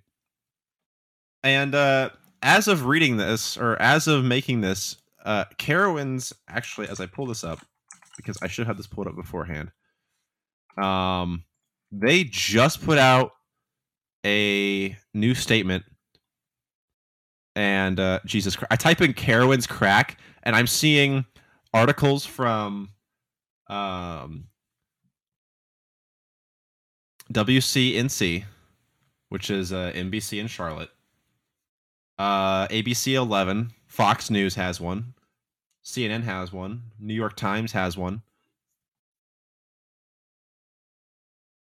And 1.43 1.75
uh, 1.75 2.11
as 2.43 2.67
of 2.67 2.85
reading 2.85 3.17
this, 3.17 3.57
or 3.57 3.81
as 3.81 4.07
of 4.07 4.23
making 4.23 4.61
this, 4.61 4.97
uh, 5.25 5.45
Carowinds 5.57 6.33
actually, 6.49 6.89
as 6.89 6.99
I 6.99 7.05
pull 7.05 7.25
this 7.25 7.43
up, 7.43 7.59
because 8.17 8.37
I 8.43 8.47
should 8.47 8.67
have 8.67 8.77
this 8.77 8.85
pulled 8.85 9.07
up 9.07 9.15
beforehand. 9.15 9.71
Um, 10.77 11.45
they 11.91 12.25
just 12.25 12.83
put 12.83 12.97
out 12.97 13.31
a 14.25 14.95
new 15.13 15.33
statement, 15.33 15.85
and 17.55 17.99
uh, 17.99 18.19
Jesus 18.25 18.55
Christ, 18.55 18.71
I 18.71 18.75
type 18.75 19.01
in 19.01 19.13
Carowinds 19.13 19.67
crack, 19.67 20.19
and 20.43 20.55
I'm 20.55 20.67
seeing 20.67 21.25
articles 21.73 22.25
from 22.25 22.89
um, 23.67 24.45
WCNC, 27.31 28.43
which 29.29 29.49
is 29.49 29.71
uh, 29.71 29.93
NBC 29.95 30.41
in 30.41 30.47
Charlotte 30.47 30.89
uh, 32.17 32.67
ABC 32.67 33.13
11, 33.13 33.71
Fox 33.87 34.29
News 34.29 34.55
has 34.55 34.79
one, 34.79 35.13
CNN 35.83 36.23
has 36.23 36.53
one, 36.53 36.83
New 36.99 37.13
York 37.13 37.35
Times 37.35 37.71
has 37.71 37.97
one. 37.97 38.21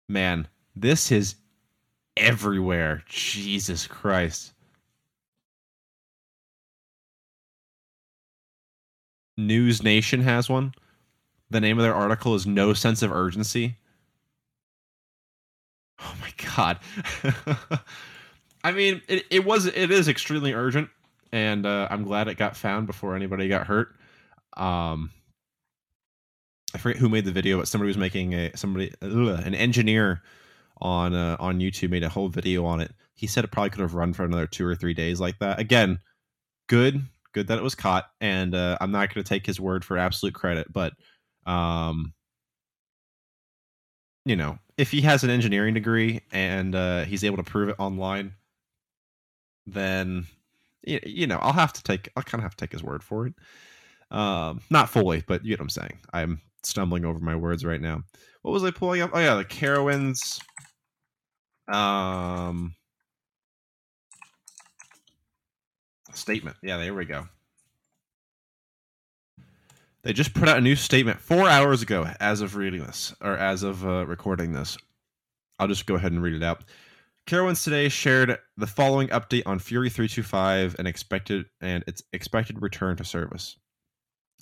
Man, 0.09 0.47
this 0.75 1.11
is 1.11 1.35
everywhere. 2.17 3.03
Jesus 3.07 3.87
Christ. 3.87 4.53
News 9.37 9.81
Nation 9.81 10.21
has 10.21 10.49
one. 10.49 10.73
The 11.49 11.61
name 11.61 11.77
of 11.79 11.83
their 11.83 11.95
article 11.95 12.35
is 12.35 12.45
No 12.45 12.73
Sense 12.73 13.01
of 13.01 13.11
Urgency. 13.11 13.77
Oh 15.99 16.15
my 16.21 16.31
God. 16.55 16.79
I 18.63 18.71
mean, 18.71 19.01
it, 19.07 19.25
it 19.29 19.45
was 19.45 19.65
it 19.65 19.91
is 19.91 20.07
extremely 20.07 20.53
urgent, 20.53 20.89
and 21.31 21.65
uh, 21.65 21.87
I'm 21.89 22.03
glad 22.03 22.27
it 22.27 22.37
got 22.37 22.55
found 22.55 22.87
before 22.87 23.15
anybody 23.15 23.47
got 23.47 23.67
hurt. 23.67 23.95
Um, 24.55 25.11
I 26.73 26.77
forget 26.77 26.99
who 26.99 27.09
made 27.09 27.25
the 27.25 27.31
video, 27.31 27.57
but 27.57 27.67
somebody 27.67 27.87
was 27.87 27.97
making 27.97 28.33
a 28.33 28.55
somebody 28.55 28.93
ugh, 29.01 29.41
an 29.45 29.53
engineer 29.53 30.21
on 30.81 31.13
uh, 31.13 31.35
on 31.39 31.59
YouTube 31.59 31.89
made 31.89 32.03
a 32.03 32.09
whole 32.09 32.29
video 32.29 32.65
on 32.65 32.79
it. 32.79 32.91
He 33.15 33.27
said 33.27 33.43
it 33.43 33.51
probably 33.51 33.69
could 33.69 33.81
have 33.81 33.93
run 33.93 34.13
for 34.13 34.23
another 34.23 34.47
two 34.47 34.65
or 34.65 34.75
three 34.75 34.93
days 34.93 35.19
like 35.19 35.39
that. 35.39 35.59
Again, 35.59 35.99
good, 36.67 37.01
good 37.33 37.47
that 37.47 37.57
it 37.57 37.63
was 37.63 37.75
caught, 37.75 38.05
and 38.21 38.55
uh, 38.55 38.77
I'm 38.79 38.91
not 38.91 39.13
going 39.13 39.23
to 39.23 39.27
take 39.27 39.45
his 39.45 39.59
word 39.59 39.83
for 39.83 39.97
absolute 39.97 40.33
credit, 40.33 40.71
but 40.71 40.93
um, 41.45 42.13
you 44.25 44.35
know, 44.35 44.57
if 44.77 44.91
he 44.91 45.01
has 45.01 45.23
an 45.23 45.29
engineering 45.29 45.73
degree 45.73 46.21
and 46.31 46.75
uh, 46.75 47.03
he's 47.03 47.23
able 47.23 47.37
to 47.37 47.43
prove 47.43 47.69
it 47.69 47.75
online, 47.77 48.33
then 49.65 50.27
you 50.85 51.27
know 51.27 51.37
I'll 51.37 51.53
have 51.53 51.73
to 51.73 51.83
take 51.83 52.09
I'll 52.15 52.23
kind 52.23 52.39
of 52.39 52.43
have 52.43 52.55
to 52.55 52.65
take 52.65 52.71
his 52.71 52.83
word 52.83 53.03
for 53.03 53.27
it. 53.27 53.33
Um, 54.11 54.61
not 54.69 54.89
fully, 54.89 55.23
but 55.27 55.43
you 55.43 55.49
get 55.49 55.59
what 55.59 55.65
I'm 55.65 55.69
saying. 55.69 55.99
I'm 56.13 56.41
stumbling 56.63 57.05
over 57.05 57.19
my 57.19 57.35
words 57.35 57.65
right 57.65 57.81
now. 57.81 58.03
What 58.41 58.51
was 58.51 58.63
I 58.63 58.71
pulling 58.71 59.01
up? 59.01 59.11
Oh 59.13 59.19
yeah, 59.19 59.35
the 59.35 59.45
Carowinds. 59.45 60.41
Um, 61.67 62.75
statement. 66.13 66.57
Yeah, 66.61 66.77
there 66.77 66.93
we 66.93 67.05
go. 67.05 67.27
They 70.03 70.11
just 70.11 70.33
put 70.33 70.49
out 70.49 70.57
a 70.57 70.61
new 70.61 70.75
statement 70.75 71.19
four 71.19 71.47
hours 71.47 71.81
ago, 71.81 72.05
as 72.19 72.41
of 72.41 72.57
reading 72.57 72.81
this 72.81 73.15
or 73.21 73.37
as 73.37 73.63
of 73.63 73.85
uh, 73.87 74.05
recording 74.05 74.51
this. 74.51 74.77
I'll 75.59 75.67
just 75.69 75.85
go 75.85 75.95
ahead 75.95 76.11
and 76.11 76.21
read 76.21 76.35
it 76.35 76.43
out. 76.43 76.63
Carowinds 77.25 77.63
today 77.63 77.87
shared 77.87 78.37
the 78.57 78.67
following 78.67 79.07
update 79.07 79.43
on 79.45 79.57
Fury 79.57 79.89
325 79.89 80.75
and 80.77 80.87
expected 80.87 81.45
and 81.61 81.81
its 81.87 82.03
expected 82.11 82.61
return 82.61 82.97
to 82.97 83.05
service. 83.05 83.55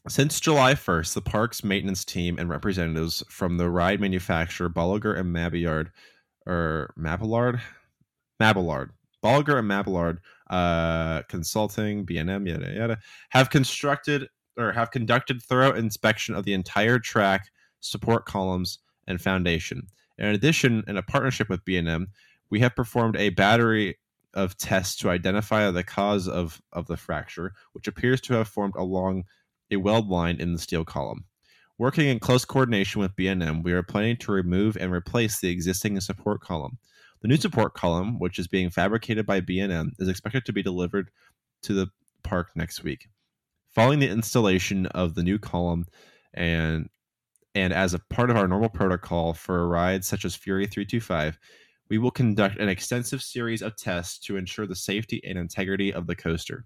Since 0.08 0.40
July 0.40 0.74
1st, 0.74 1.14
the 1.14 1.22
park's 1.22 1.64
maintenance 1.64 2.04
team 2.04 2.40
and 2.40 2.50
representatives 2.50 3.24
from 3.30 3.58
the 3.58 3.70
ride 3.70 4.02
manufacturer 4.02 4.68
Bolliger 4.68 5.16
and 5.16 5.32
Mabillard, 5.32 5.92
or 6.48 6.92
Mabillard, 6.98 7.62
Mabillard, 8.40 8.90
Bolliger 9.24 9.60
and 9.60 9.68
Mabillard, 9.68 10.18
uh, 10.50 11.22
Consulting, 11.30 12.04
B&M, 12.04 12.48
yada 12.48 12.74
yada, 12.74 12.98
have 13.30 13.52
constructed 13.52 14.28
or 14.58 14.72
have 14.72 14.90
conducted 14.90 15.40
thorough 15.44 15.74
inspection 15.74 16.34
of 16.34 16.46
the 16.46 16.54
entire 16.54 16.98
track, 16.98 17.52
support 17.80 18.26
columns, 18.26 18.80
and 19.08 19.22
foundation. 19.22 19.86
In 20.18 20.26
addition, 20.26 20.84
in 20.88 20.98
a 20.98 21.04
partnership 21.04 21.48
with 21.48 21.64
B&M, 21.64 22.08
we 22.52 22.60
have 22.60 22.76
performed 22.76 23.16
a 23.16 23.30
battery 23.30 23.98
of 24.34 24.58
tests 24.58 24.96
to 24.98 25.10
identify 25.10 25.72
the 25.72 25.84
cause 25.84 26.28
of, 26.28 26.62
of 26.72 26.86
the 26.88 26.98
fracture, 26.98 27.54
which 27.72 27.88
appears 27.88 28.22
to 28.22 28.34
have 28.34 28.48
formed 28.48 28.76
along 28.76 29.24
a 29.72 29.78
weld 29.78 30.10
line 30.10 30.40
in 30.40 30.54
the 30.54 30.60
steel 30.60 30.86
column. 30.86 31.26
Working 31.78 32.10
in 32.10 32.20
close 32.20 32.46
coordination 32.46 33.02
with 33.02 33.16
B&M, 33.16 33.64
we 33.64 33.72
are 33.72 33.82
planning 33.82 34.18
to 34.18 34.32
remove 34.32 34.78
and 34.78 34.92
replace 34.92 35.40
the 35.40 35.50
existing 35.50 36.00
support 36.02 36.42
column. 36.42 36.78
The 37.22 37.28
new 37.28 37.38
support 37.38 37.74
column, 37.74 38.20
which 38.20 38.38
is 38.38 38.48
being 38.48 38.70
fabricated 38.70 39.26
by 39.26 39.40
B&M, 39.40 39.94
is 39.98 40.08
expected 40.08 40.46
to 40.46 40.54
be 40.54 40.62
delivered 40.62 41.10
to 41.64 41.74
the 41.74 41.88
park 42.24 42.52
next 42.56 42.84
week. 42.84 43.08
Following 43.74 44.00
the 44.00 44.10
installation 44.10 44.86
of 44.88 45.16
the 45.16 45.24
new 45.24 45.40
column 45.40 45.86
and 46.34 46.90
and 47.54 47.74
as 47.74 47.94
a 47.94 48.00
part 48.00 48.30
of 48.30 48.38
our 48.38 48.48
normal 48.48 48.70
protocol 48.70 49.34
for 49.34 49.68
rides 49.68 50.08
such 50.08 50.24
as 50.24 50.36
Fury 50.36 50.66
325, 50.68 51.38
we 51.92 51.98
will 51.98 52.10
conduct 52.10 52.58
an 52.58 52.70
extensive 52.70 53.22
series 53.22 53.62
of 53.62 53.76
tests 53.76 54.18
to 54.18 54.38
ensure 54.38 54.66
the 54.66 54.74
safety 54.74 55.22
and 55.26 55.38
integrity 55.38 55.92
of 55.92 56.08
the 56.08 56.16
coaster. 56.16 56.64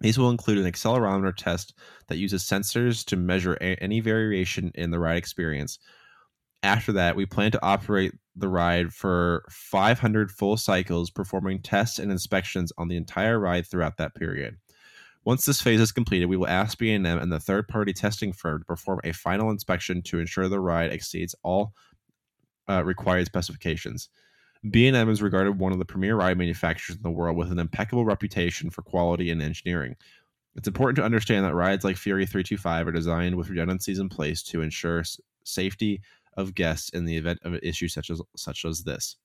These 0.00 0.18
will 0.18 0.28
include 0.28 0.58
an 0.58 0.70
accelerometer 0.70 1.34
test 1.34 1.72
that 2.08 2.18
uses 2.18 2.44
sensors 2.44 3.02
to 3.06 3.16
measure 3.16 3.54
a- 3.54 3.82
any 3.82 4.00
variation 4.00 4.70
in 4.74 4.90
the 4.90 4.98
ride 4.98 5.16
experience. 5.16 5.78
After 6.62 6.92
that, 6.92 7.16
we 7.16 7.24
plan 7.24 7.52
to 7.52 7.64
operate 7.64 8.12
the 8.36 8.48
ride 8.48 8.92
for 8.92 9.46
500 9.48 10.30
full 10.30 10.58
cycles, 10.58 11.08
performing 11.08 11.62
tests 11.62 11.98
and 11.98 12.12
inspections 12.12 12.70
on 12.76 12.88
the 12.88 12.98
entire 12.98 13.40
ride 13.40 13.66
throughout 13.66 13.96
that 13.96 14.14
period. 14.14 14.58
Once 15.24 15.46
this 15.46 15.62
phase 15.62 15.80
is 15.80 15.90
completed, 15.90 16.26
we 16.26 16.36
will 16.36 16.46
ask 16.46 16.76
B&M 16.76 17.06
and 17.06 17.32
the 17.32 17.40
third-party 17.40 17.94
testing 17.94 18.34
firm 18.34 18.58
to 18.60 18.66
perform 18.66 19.00
a 19.04 19.12
final 19.12 19.48
inspection 19.48 20.02
to 20.02 20.18
ensure 20.18 20.48
the 20.48 20.60
ride 20.60 20.92
exceeds 20.92 21.34
all 21.42 21.72
uh, 22.68 22.84
required 22.84 23.24
specifications. 23.24 24.10
B&M 24.68 25.08
is 25.08 25.22
regarded 25.22 25.58
one 25.58 25.72
of 25.72 25.78
the 25.78 25.86
premier 25.86 26.16
ride 26.16 26.36
manufacturers 26.36 26.96
in 26.96 27.02
the 27.02 27.10
world 27.10 27.36
with 27.36 27.50
an 27.50 27.58
impeccable 27.58 28.04
reputation 28.04 28.68
for 28.68 28.82
quality 28.82 29.30
and 29.30 29.40
engineering. 29.40 29.96
It's 30.54 30.68
important 30.68 30.96
to 30.96 31.04
understand 31.04 31.44
that 31.44 31.54
rides 31.54 31.84
like 31.84 31.96
Fury 31.96 32.26
325 32.26 32.88
are 32.88 32.92
designed 32.92 33.36
with 33.36 33.48
redundancies 33.48 33.98
in 33.98 34.08
place 34.08 34.42
to 34.44 34.60
ensure 34.60 35.02
safety 35.44 36.02
of 36.36 36.54
guests 36.54 36.90
in 36.90 37.06
the 37.06 37.16
event 37.16 37.38
of 37.42 37.54
an 37.54 37.60
issue 37.62 37.88
such 37.88 38.10
as 38.10 38.20
such 38.36 38.64
as 38.64 38.82
this. 38.82 39.16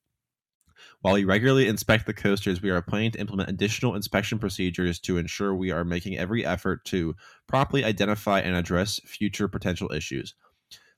While 1.01 1.15
we 1.15 1.25
regularly 1.25 1.67
inspect 1.67 2.05
the 2.05 2.13
coasters, 2.13 2.61
we 2.61 2.69
are 2.69 2.81
planning 2.81 3.11
to 3.11 3.19
implement 3.19 3.49
additional 3.49 3.95
inspection 3.95 4.39
procedures 4.39 4.99
to 5.01 5.17
ensure 5.17 5.55
we 5.55 5.71
are 5.71 5.83
making 5.83 6.17
every 6.17 6.45
effort 6.45 6.85
to 6.85 7.15
properly 7.47 7.83
identify 7.83 8.39
and 8.39 8.55
address 8.55 8.99
future 9.05 9.47
potential 9.47 9.91
issues. 9.91 10.35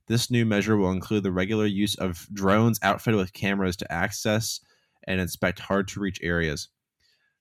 This 0.08 0.32
new 0.32 0.46
measure 0.46 0.78
will 0.78 0.92
include 0.92 1.24
the 1.24 1.32
regular 1.32 1.66
use 1.66 1.96
of 1.96 2.28
drones 2.34 2.80
outfitted 2.82 3.20
with 3.20 3.34
cameras 3.34 3.76
to 3.78 3.92
access 3.92 4.62
and 5.06 5.20
inspect 5.20 5.60
hard 5.60 5.88
to 5.90 6.00
reach 6.00 6.20
areas. 6.24 6.70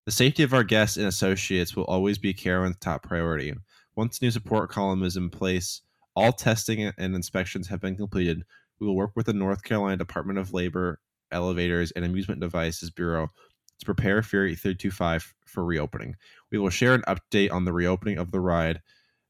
The 0.05 0.13
safety 0.13 0.43
of 0.43 0.55
our 0.55 0.65
guests 0.65 0.97
and 0.97 1.07
associates 1.07 1.77
will 1.77 1.85
always 1.85 2.19
be 2.19 2.35
Carowinds' 2.35 2.79
top 2.81 3.03
priority. 3.03 3.55
Once 3.97 4.19
the 4.19 4.27
new 4.27 4.31
support 4.31 4.71
column 4.71 5.03
is 5.03 5.17
in 5.17 5.31
place, 5.31 5.83
all 6.15 6.33
testing 6.33 6.93
and 6.99 7.15
inspections 7.15 7.69
have 7.69 7.81
been 7.81 7.97
completed. 7.97 8.43
We 8.81 8.87
will 8.87 8.97
work 8.97 9.13
with 9.15 9.27
the 9.27 9.33
North 9.33 9.63
Carolina 9.63 9.97
Department 9.97 10.39
of 10.39 10.53
Labor 10.53 11.01
Elevators 11.33 11.93
and 11.93 12.05
Amusement 12.05 12.41
Devices 12.41 12.91
Bureau 12.91 13.31
to 13.79 13.85
prepare 13.85 14.23
Fury 14.23 14.55
325 14.55 15.35
for 15.45 15.65
reopening. 15.65 16.17
We 16.51 16.59
will 16.59 16.71
share 16.71 16.95
an 16.95 17.03
update 17.07 17.53
on 17.53 17.65
the 17.65 17.73
reopening 17.73 18.19
of 18.19 18.31
the 18.31 18.41
ride 18.41 18.81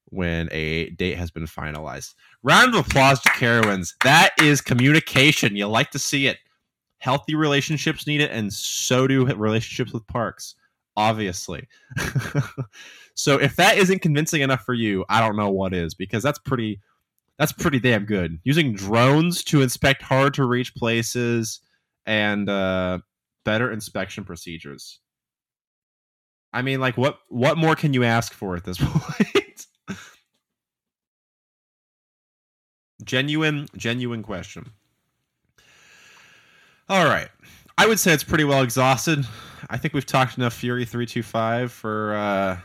when 0.09 0.49
a 0.51 0.89
date 0.91 1.17
has 1.17 1.31
been 1.31 1.45
finalized. 1.45 2.13
Round 2.43 2.73
of 2.73 2.87
applause 2.87 3.19
to 3.21 3.29
Carowinds. 3.29 3.93
That 4.03 4.31
is 4.41 4.61
communication. 4.61 5.55
You 5.55 5.67
like 5.67 5.91
to 5.91 5.99
see 5.99 6.27
it. 6.27 6.37
Healthy 6.99 7.35
relationships 7.35 8.07
need 8.07 8.21
it, 8.21 8.31
and 8.31 8.51
so 8.51 9.07
do 9.07 9.25
relationships 9.25 9.93
with 9.93 10.07
parks, 10.07 10.55
obviously. 10.95 11.67
so 13.13 13.39
if 13.39 13.55
that 13.55 13.77
isn't 13.77 14.01
convincing 14.01 14.41
enough 14.41 14.63
for 14.63 14.73
you, 14.73 15.05
I 15.07 15.19
don't 15.19 15.35
know 15.35 15.49
what 15.49 15.73
is, 15.73 15.93
because 15.93 16.23
that's 16.23 16.39
pretty 16.39 16.79
that's 17.37 17.51
pretty 17.51 17.79
damn 17.79 18.05
good. 18.05 18.39
Using 18.43 18.73
drones 18.73 19.43
to 19.45 19.61
inspect 19.61 20.01
hard 20.01 20.33
to 20.35 20.45
reach 20.45 20.73
places 20.73 21.59
and 22.07 22.49
uh, 22.49 22.99
better 23.45 23.71
inspection 23.71 24.23
procedures. 24.23 24.99
I 26.51 26.63
mean, 26.63 26.79
like 26.79 26.97
what 26.97 27.19
what 27.29 27.57
more 27.57 27.75
can 27.75 27.93
you 27.93 28.03
ask 28.03 28.33
for 28.33 28.55
at 28.55 28.63
this 28.63 28.77
point? 28.81 29.46
Genuine 33.07 33.67
genuine 33.75 34.21
question. 34.21 34.71
All 36.89 37.05
right. 37.05 37.29
I 37.77 37.87
would 37.87 37.99
say 37.99 38.13
it's 38.13 38.23
pretty 38.23 38.43
well 38.43 38.61
exhausted. 38.61 39.25
I 39.69 39.77
think 39.77 39.93
we've 39.93 40.05
talked 40.05 40.37
enough 40.37 40.53
fury 40.53 40.85
325 40.85 41.71
for 41.71 42.15
uh 42.15 42.57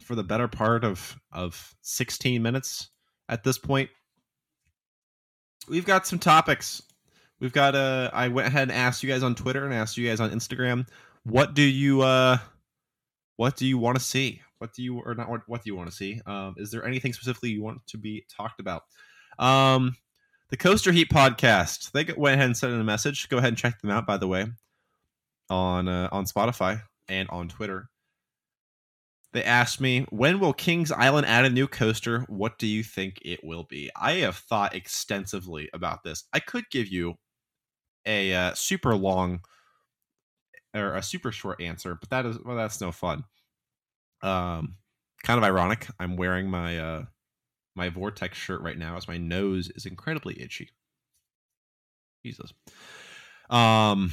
for 0.00 0.14
the 0.14 0.24
better 0.24 0.48
part 0.48 0.84
of 0.84 1.18
of 1.32 1.74
16 1.82 2.42
minutes 2.42 2.88
at 3.28 3.44
this 3.44 3.58
point. 3.58 3.90
We've 5.68 5.86
got 5.86 6.06
some 6.06 6.18
topics. 6.18 6.82
We've 7.40 7.52
got 7.52 7.74
uh 7.74 8.10
i 8.12 8.28
went 8.28 8.48
ahead 8.48 8.62
and 8.62 8.72
asked 8.72 9.02
you 9.02 9.10
guys 9.10 9.22
on 9.22 9.34
twitter 9.34 9.64
and 9.64 9.74
asked 9.74 9.98
you 9.98 10.08
guys 10.08 10.18
on 10.20 10.30
instagram 10.30 10.86
what 11.24 11.52
do 11.52 11.62
you 11.62 12.00
uh 12.00 12.38
what 13.36 13.56
do 13.56 13.66
you 13.66 13.76
want 13.76 13.98
to 13.98 14.02
see 14.02 14.40
what 14.58 14.72
do 14.72 14.82
you 14.82 15.00
or 15.00 15.14
not 15.14 15.28
what, 15.46 15.62
do 15.62 15.70
you 15.70 15.76
want 15.76 15.90
to 15.90 15.94
see? 15.94 16.20
Um 16.26 16.54
is 16.56 16.70
there 16.70 16.84
anything 16.84 17.12
specifically 17.12 17.50
you 17.50 17.62
want 17.62 17.86
to 17.88 17.98
be 17.98 18.24
talked 18.28 18.60
about? 18.60 18.82
Um 19.38 19.96
the 20.50 20.56
coaster 20.56 20.92
heat 20.92 21.08
podcast. 21.10 21.92
They 21.92 22.04
went 22.16 22.34
ahead 22.34 22.46
and 22.46 22.56
sent 22.56 22.72
in 22.72 22.80
a 22.80 22.84
message. 22.84 23.28
Go 23.28 23.38
ahead 23.38 23.48
and 23.48 23.58
check 23.58 23.80
them 23.80 23.90
out 23.90 24.06
by 24.06 24.16
the 24.16 24.28
way 24.28 24.46
on 25.50 25.88
uh, 25.88 26.08
on 26.10 26.24
spotify 26.24 26.80
and 27.08 27.28
on 27.30 27.48
twitter. 27.48 27.88
They 29.32 29.44
asked 29.44 29.80
me 29.80 30.06
when 30.10 30.38
will 30.38 30.52
kings 30.52 30.92
island 30.92 31.26
add 31.26 31.44
a 31.44 31.50
new 31.50 31.66
coaster? 31.66 32.20
What 32.28 32.58
do 32.58 32.66
you 32.66 32.82
think 32.84 33.18
it 33.22 33.42
will 33.42 33.64
be? 33.64 33.90
I 33.96 34.12
have 34.18 34.36
thought 34.36 34.74
extensively 34.74 35.68
about 35.72 36.04
this. 36.04 36.24
I 36.32 36.38
could 36.38 36.64
give 36.70 36.88
you 36.88 37.14
a 38.06 38.34
uh, 38.34 38.54
super 38.54 38.94
long 38.94 39.40
or 40.74 40.94
a 40.94 41.02
super 41.02 41.32
short 41.32 41.60
answer 41.60 41.94
but 41.94 42.10
that 42.10 42.26
is 42.26 42.38
well 42.44 42.56
that's 42.56 42.80
no 42.80 42.92
fun 42.92 43.24
um 44.24 44.76
kind 45.22 45.38
of 45.38 45.44
ironic. 45.44 45.88
I'm 45.98 46.16
wearing 46.16 46.50
my 46.50 46.78
uh 46.78 47.04
my 47.76 47.88
vortex 47.88 48.38
shirt 48.38 48.60
right 48.62 48.78
now 48.78 48.96
as 48.96 49.08
my 49.08 49.18
nose 49.18 49.70
is 49.74 49.86
incredibly 49.86 50.40
itchy. 50.40 50.70
Jesus. 52.24 52.52
Um 53.50 54.12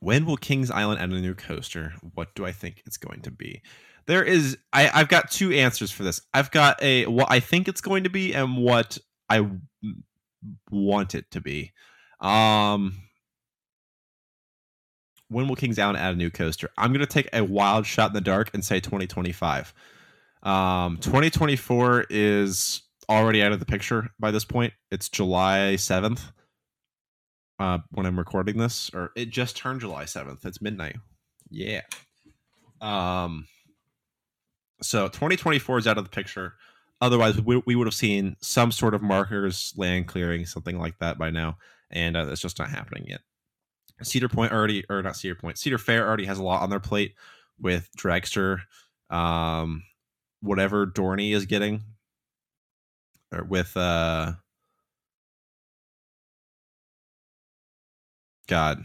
when 0.00 0.26
will 0.26 0.36
kings 0.36 0.70
island 0.70 1.00
add 1.00 1.10
a 1.10 1.20
new 1.20 1.34
coaster? 1.34 1.94
What 2.14 2.34
do 2.34 2.44
i 2.44 2.52
think 2.52 2.82
it's 2.86 2.98
going 2.98 3.22
to 3.22 3.30
be? 3.30 3.62
There 4.06 4.22
is 4.22 4.58
I, 4.72 4.90
i've 4.92 5.08
got 5.08 5.30
two 5.30 5.52
answers 5.52 5.90
for 5.90 6.02
this. 6.02 6.20
I've 6.34 6.50
got 6.50 6.82
a 6.82 7.06
what 7.06 7.30
i 7.30 7.40
think 7.40 7.68
it's 7.68 7.80
going 7.80 8.04
to 8.04 8.10
be 8.10 8.34
and 8.34 8.56
what 8.56 8.98
I 9.28 9.48
want 10.70 11.14
it 11.14 11.30
to 11.32 11.40
be. 11.40 11.72
Um 12.20 13.05
when 15.28 15.48
will 15.48 15.56
Kings 15.56 15.78
Island 15.78 15.98
add 15.98 16.14
a 16.14 16.16
new 16.16 16.30
coaster? 16.30 16.70
I'm 16.76 16.92
going 16.92 17.00
to 17.00 17.06
take 17.06 17.28
a 17.32 17.42
wild 17.42 17.86
shot 17.86 18.10
in 18.10 18.14
the 18.14 18.20
dark 18.20 18.50
and 18.54 18.64
say 18.64 18.80
2025. 18.80 19.72
Um, 20.42 20.98
2024 20.98 22.06
is 22.10 22.82
already 23.08 23.42
out 23.42 23.52
of 23.52 23.60
the 23.60 23.66
picture 23.66 24.10
by 24.18 24.30
this 24.30 24.44
point. 24.44 24.72
It's 24.90 25.08
July 25.08 25.74
7th 25.76 26.20
uh, 27.58 27.78
when 27.90 28.06
I'm 28.06 28.18
recording 28.18 28.58
this, 28.58 28.90
or 28.94 29.12
it 29.16 29.30
just 29.30 29.56
turned 29.56 29.80
July 29.80 30.04
7th. 30.04 30.44
It's 30.44 30.62
midnight. 30.62 30.96
Yeah. 31.50 31.82
Um, 32.80 33.46
so 34.82 35.08
2024 35.08 35.78
is 35.78 35.86
out 35.86 35.98
of 35.98 36.04
the 36.04 36.10
picture. 36.10 36.54
Otherwise, 37.00 37.40
we, 37.40 37.62
we 37.66 37.74
would 37.74 37.86
have 37.86 37.94
seen 37.94 38.36
some 38.40 38.72
sort 38.72 38.94
of 38.94 39.02
markers, 39.02 39.74
land 39.76 40.06
clearing, 40.06 40.46
something 40.46 40.78
like 40.78 40.98
that 40.98 41.18
by 41.18 41.30
now, 41.30 41.58
and 41.90 42.16
uh, 42.16 42.34
just 42.34 42.58
not 42.58 42.70
happening 42.70 43.04
yet. 43.06 43.20
Cedar 44.02 44.28
Point 44.28 44.52
already, 44.52 44.84
or 44.88 45.02
not 45.02 45.16
Cedar 45.16 45.34
Point, 45.34 45.58
Cedar 45.58 45.78
Fair 45.78 46.06
already 46.06 46.26
has 46.26 46.38
a 46.38 46.42
lot 46.42 46.62
on 46.62 46.70
their 46.70 46.80
plate 46.80 47.14
with 47.58 47.88
Dragster, 47.96 48.60
um, 49.10 49.82
whatever 50.40 50.86
Dorney 50.86 51.32
is 51.32 51.46
getting, 51.46 51.82
or 53.32 53.44
with 53.44 53.76
uh, 53.76 54.32
God, 58.46 58.82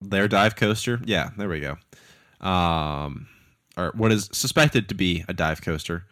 their 0.00 0.28
dive 0.28 0.56
coaster. 0.56 1.00
Yeah, 1.04 1.30
there 1.36 1.48
we 1.48 1.60
go. 1.60 1.76
Um, 2.46 3.26
or 3.76 3.92
what 3.96 4.12
is 4.12 4.28
suspected 4.32 4.88
to 4.88 4.94
be 4.94 5.24
a 5.28 5.34
dive 5.34 5.62
coaster. 5.62 6.04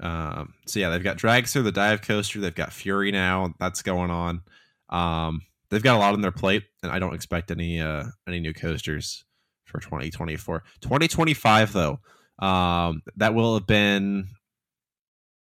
Um, 0.00 0.54
so 0.66 0.80
yeah, 0.80 0.88
they've 0.88 1.04
got 1.04 1.18
Dragster, 1.18 1.62
the 1.62 1.72
dive 1.72 2.02
coaster. 2.02 2.40
They've 2.40 2.54
got 2.54 2.72
Fury 2.72 3.12
now. 3.12 3.54
That's 3.60 3.82
going 3.82 4.10
on. 4.10 4.42
Um, 4.88 5.42
they've 5.70 5.82
got 5.82 5.96
a 5.96 5.98
lot 5.98 6.14
on 6.14 6.20
their 6.20 6.32
plate, 6.32 6.64
and 6.82 6.92
I 6.92 6.98
don't 6.98 7.14
expect 7.14 7.50
any 7.50 7.80
uh, 7.80 8.04
any 8.26 8.40
new 8.40 8.52
coasters 8.52 9.24
for 9.64 9.80
2024. 9.80 10.62
2025 10.80 11.72
though, 11.72 12.00
um, 12.38 13.02
that 13.16 13.34
will 13.34 13.54
have 13.54 13.66
been 13.66 14.28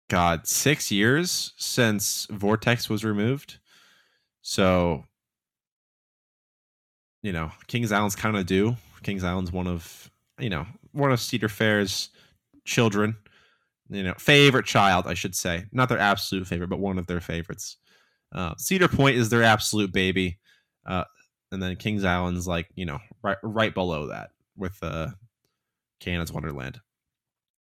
God 0.10 0.47
six 0.47 0.91
years 0.91 1.53
since 1.57 2.27
Vortex 2.29 2.89
was 2.89 3.03
removed. 3.03 3.60
So 4.41 5.05
you 7.23 7.31
know, 7.31 7.51
Kings 7.67 7.91
Island's 7.91 8.15
kind 8.15 8.36
of 8.36 8.45
due. 8.45 8.77
Kings 9.03 9.23
Island's 9.23 9.51
one 9.51 9.67
of 9.67 10.10
you 10.39 10.49
know 10.49 10.65
one 10.91 11.12
of 11.12 11.19
Cedar 11.19 11.49
Fair's 11.49 12.10
children. 12.65 13.17
You 13.89 14.03
know, 14.03 14.13
favorite 14.17 14.65
child, 14.65 15.05
I 15.05 15.15
should 15.15 15.36
say, 15.36 15.65
not 15.73 15.89
their 15.89 15.99
absolute 15.99 16.47
favorite, 16.47 16.69
but 16.69 16.79
one 16.79 16.97
of 16.97 17.07
their 17.07 17.19
favorites. 17.19 17.75
Uh, 18.33 18.53
Cedar 18.57 18.87
Point 18.87 19.17
is 19.17 19.29
their 19.29 19.43
absolute 19.43 19.91
baby, 19.91 20.39
uh, 20.85 21.03
and 21.51 21.61
then 21.61 21.75
Kings 21.75 22.03
Island's 22.03 22.47
like 22.47 22.67
you 22.75 22.85
know 22.85 22.99
right 23.23 23.37
right 23.43 23.73
below 23.73 24.07
that 24.07 24.31
with 24.55 24.77
uh, 24.81 25.07
Canada's 25.99 26.31
Wonderland 26.31 26.79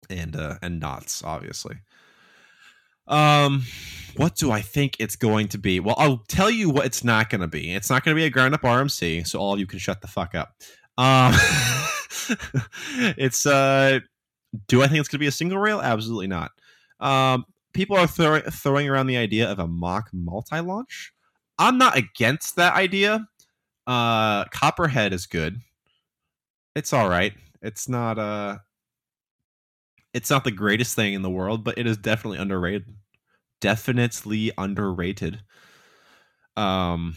and 0.10 0.36
uh, 0.36 0.56
and 0.62 0.80
Knott's 0.80 1.24
obviously. 1.24 1.78
Um, 3.08 3.64
what 4.18 4.36
do 4.36 4.52
I 4.52 4.62
think 4.62 4.96
it's 5.00 5.16
going 5.16 5.48
to 5.50 5.58
be? 5.58 5.80
Well, 5.80 5.96
I'll 5.98 6.24
tell 6.28 6.52
you 6.52 6.70
what 6.70 6.86
it's 6.86 7.04
not 7.04 7.32
going 7.32 7.42
to 7.42 7.48
be. 7.48 7.74
It's 7.74 7.90
not 7.90 8.04
going 8.04 8.16
to 8.16 8.20
be 8.20 8.26
a 8.26 8.30
ground 8.30 8.54
up 8.54 8.62
RMC, 8.62 9.26
so 9.26 9.40
all 9.40 9.54
of 9.54 9.60
you 9.60 9.66
can 9.66 9.80
shut 9.80 10.02
the 10.02 10.08
fuck 10.08 10.36
up. 10.36 10.54
Um, 10.98 11.34
it's 13.18 13.46
uh, 13.46 14.00
do 14.68 14.84
I 14.84 14.88
think 14.88 15.00
it's 15.00 15.10
going 15.10 15.18
to 15.18 15.24
be 15.24 15.28
a 15.28 15.32
single 15.32 15.58
rail? 15.58 15.82
Absolutely 15.82 16.28
not. 16.28 16.52
Um, 17.00 17.46
people 17.74 17.98
are 17.98 18.08
throw- 18.08 18.42
throwing 18.42 18.90
around 18.90 19.08
the 19.08 19.18
idea 19.18 19.50
of 19.50 19.60
a 19.60 19.68
mock 19.68 20.10
multi 20.14 20.60
launch. 20.60 21.14
I'm 21.58 21.78
not 21.78 21.98
against 21.98 22.56
that 22.56 22.76
idea. 22.76 23.28
Uh, 23.86 24.46
Copperhead 24.46 25.14
is 25.14 25.26
good. 25.26 25.60
It's 26.76 26.94
all 26.94 27.10
right. 27.10 27.34
It's 27.62 27.90
not 27.90 28.18
uh 28.18 28.60
it's 30.14 30.30
not 30.30 30.44
the 30.44 30.52
greatest 30.52 30.96
thing 30.96 31.14
in 31.14 31.22
the 31.22 31.30
world, 31.30 31.64
but 31.64 31.78
it 31.78 31.86
is 31.86 31.98
definitely 31.98 32.40
underrated. 32.40 32.86
Definitely 33.62 34.52
underrated. 34.58 35.42
Um, 36.56 37.16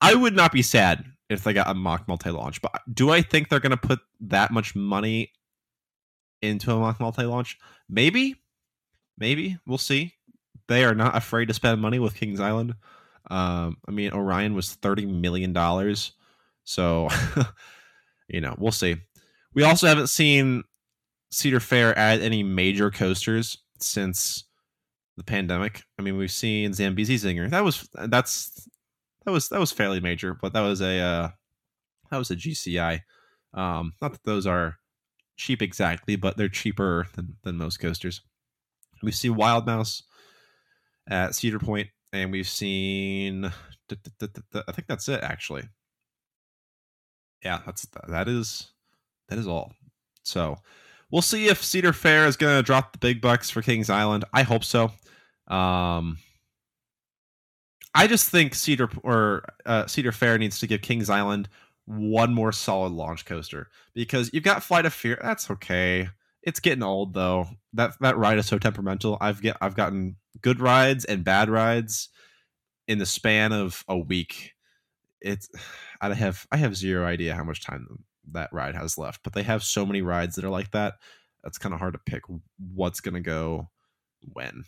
I 0.00 0.14
would 0.14 0.34
not 0.34 0.52
be 0.52 0.62
sad 0.62 1.04
if 1.28 1.44
they 1.44 1.52
got 1.52 1.68
a 1.68 1.74
mock 1.74 2.06
multi 2.08 2.30
launch, 2.30 2.62
but 2.62 2.80
do 2.92 3.10
I 3.10 3.22
think 3.22 3.48
they're 3.48 3.60
going 3.60 3.70
to 3.70 3.76
put 3.76 4.00
that 4.20 4.50
much 4.50 4.74
money 4.74 5.32
into 6.42 6.72
a 6.72 6.78
mock 6.78 7.00
multi 7.00 7.24
launch? 7.24 7.58
Maybe, 7.88 8.36
maybe 9.18 9.58
we'll 9.66 9.78
see. 9.78 10.14
They 10.68 10.84
are 10.84 10.94
not 10.94 11.16
afraid 11.16 11.46
to 11.46 11.54
spend 11.54 11.80
money 11.80 11.98
with 11.98 12.14
Kings 12.14 12.40
Island. 12.40 12.74
Um, 13.30 13.78
I 13.88 13.90
mean, 13.90 14.12
Orion 14.12 14.54
was 14.54 14.74
thirty 14.74 15.06
million 15.06 15.52
dollars, 15.52 16.12
so 16.64 17.08
you 18.28 18.40
know 18.40 18.54
we'll 18.58 18.72
see. 18.72 18.96
We 19.54 19.62
also 19.62 19.86
haven't 19.86 20.08
seen 20.08 20.64
Cedar 21.30 21.60
Fair 21.60 21.96
add 21.98 22.20
any 22.20 22.42
major 22.42 22.90
coasters 22.90 23.58
since 23.78 24.44
the 25.16 25.24
pandemic. 25.24 25.82
I 25.98 26.02
mean, 26.02 26.16
we've 26.16 26.30
seen 26.30 26.72
Zambezi 26.72 27.16
Zinger. 27.16 27.50
That 27.50 27.64
was 27.64 27.88
that's 27.94 28.68
that 29.24 29.32
was 29.32 29.48
that 29.48 29.60
was 29.60 29.72
fairly 29.72 30.00
major, 30.00 30.34
but 30.34 30.52
that 30.52 30.60
was 30.60 30.80
a 30.80 30.98
uh, 30.98 31.28
that 32.10 32.18
was 32.18 32.30
a 32.30 32.36
GCI. 32.36 33.00
Um, 33.54 33.92
not 34.00 34.12
that 34.12 34.24
those 34.24 34.46
are 34.46 34.76
cheap 35.36 35.62
exactly, 35.62 36.16
but 36.16 36.36
they're 36.36 36.48
cheaper 36.48 37.06
than 37.14 37.36
than 37.42 37.56
most 37.56 37.78
coasters. 37.78 38.22
We 39.02 39.12
see 39.12 39.30
Wild 39.30 39.66
Mouse 39.66 40.02
at 41.08 41.34
Cedar 41.34 41.58
Point, 41.58 41.88
and 42.12 42.32
we've 42.32 42.48
seen. 42.48 43.44
I 43.44 44.72
think 44.72 44.88
that's 44.88 45.08
it 45.08 45.22
actually. 45.22 45.64
Yeah, 47.44 47.60
that's 47.64 47.86
that 48.08 48.28
is 48.28 48.72
that 49.28 49.38
is 49.38 49.46
all. 49.46 49.72
So 50.24 50.56
we'll 51.10 51.22
see 51.22 51.48
if 51.48 51.62
Cedar 51.62 51.92
Fair 51.92 52.26
is 52.26 52.36
going 52.36 52.56
to 52.56 52.62
drop 52.62 52.92
the 52.92 52.98
big 52.98 53.20
bucks 53.20 53.50
for 53.50 53.62
Kings 53.62 53.90
Island. 53.90 54.24
I 54.32 54.42
hope 54.42 54.64
so. 54.64 54.90
Um, 55.46 56.18
I 57.94 58.06
just 58.06 58.28
think 58.28 58.54
Cedar 58.54 58.90
or 59.02 59.44
uh, 59.64 59.86
Cedar 59.86 60.12
Fair 60.12 60.38
needs 60.38 60.58
to 60.60 60.66
give 60.66 60.82
Kings 60.82 61.08
Island 61.08 61.48
one 61.86 62.34
more 62.34 62.52
solid 62.52 62.92
launch 62.92 63.24
coaster 63.24 63.68
because 63.94 64.30
you've 64.32 64.42
got 64.44 64.62
Flight 64.62 64.86
of 64.86 64.92
Fear. 64.92 65.18
That's 65.22 65.50
okay. 65.50 66.08
It's 66.46 66.60
getting 66.60 66.84
old 66.84 67.12
though. 67.12 67.48
That 67.74 67.92
that 68.00 68.16
ride 68.16 68.38
is 68.38 68.46
so 68.46 68.58
temperamental. 68.58 69.18
I've 69.20 69.42
get 69.42 69.56
I've 69.60 69.74
gotten 69.74 70.16
good 70.40 70.60
rides 70.60 71.04
and 71.04 71.24
bad 71.24 71.50
rides 71.50 72.08
in 72.88 72.98
the 72.98 73.06
span 73.06 73.52
of 73.52 73.84
a 73.88 73.98
week. 73.98 74.52
It's 75.20 75.48
I 76.00 76.14
have 76.14 76.46
I 76.52 76.56
have 76.56 76.76
zero 76.76 77.04
idea 77.04 77.34
how 77.34 77.44
much 77.44 77.64
time 77.64 78.04
that 78.32 78.52
ride 78.52 78.76
has 78.76 78.96
left. 78.96 79.22
But 79.24 79.32
they 79.32 79.42
have 79.42 79.62
so 79.62 79.84
many 79.84 80.02
rides 80.02 80.36
that 80.36 80.44
are 80.44 80.50
like 80.50 80.70
that. 80.70 80.94
That's 81.42 81.58
kind 81.58 81.74
of 81.74 81.80
hard 81.80 81.94
to 81.94 82.00
pick 82.06 82.22
what's 82.74 83.00
to 83.14 83.20
go 83.20 83.68
when. 84.32 84.64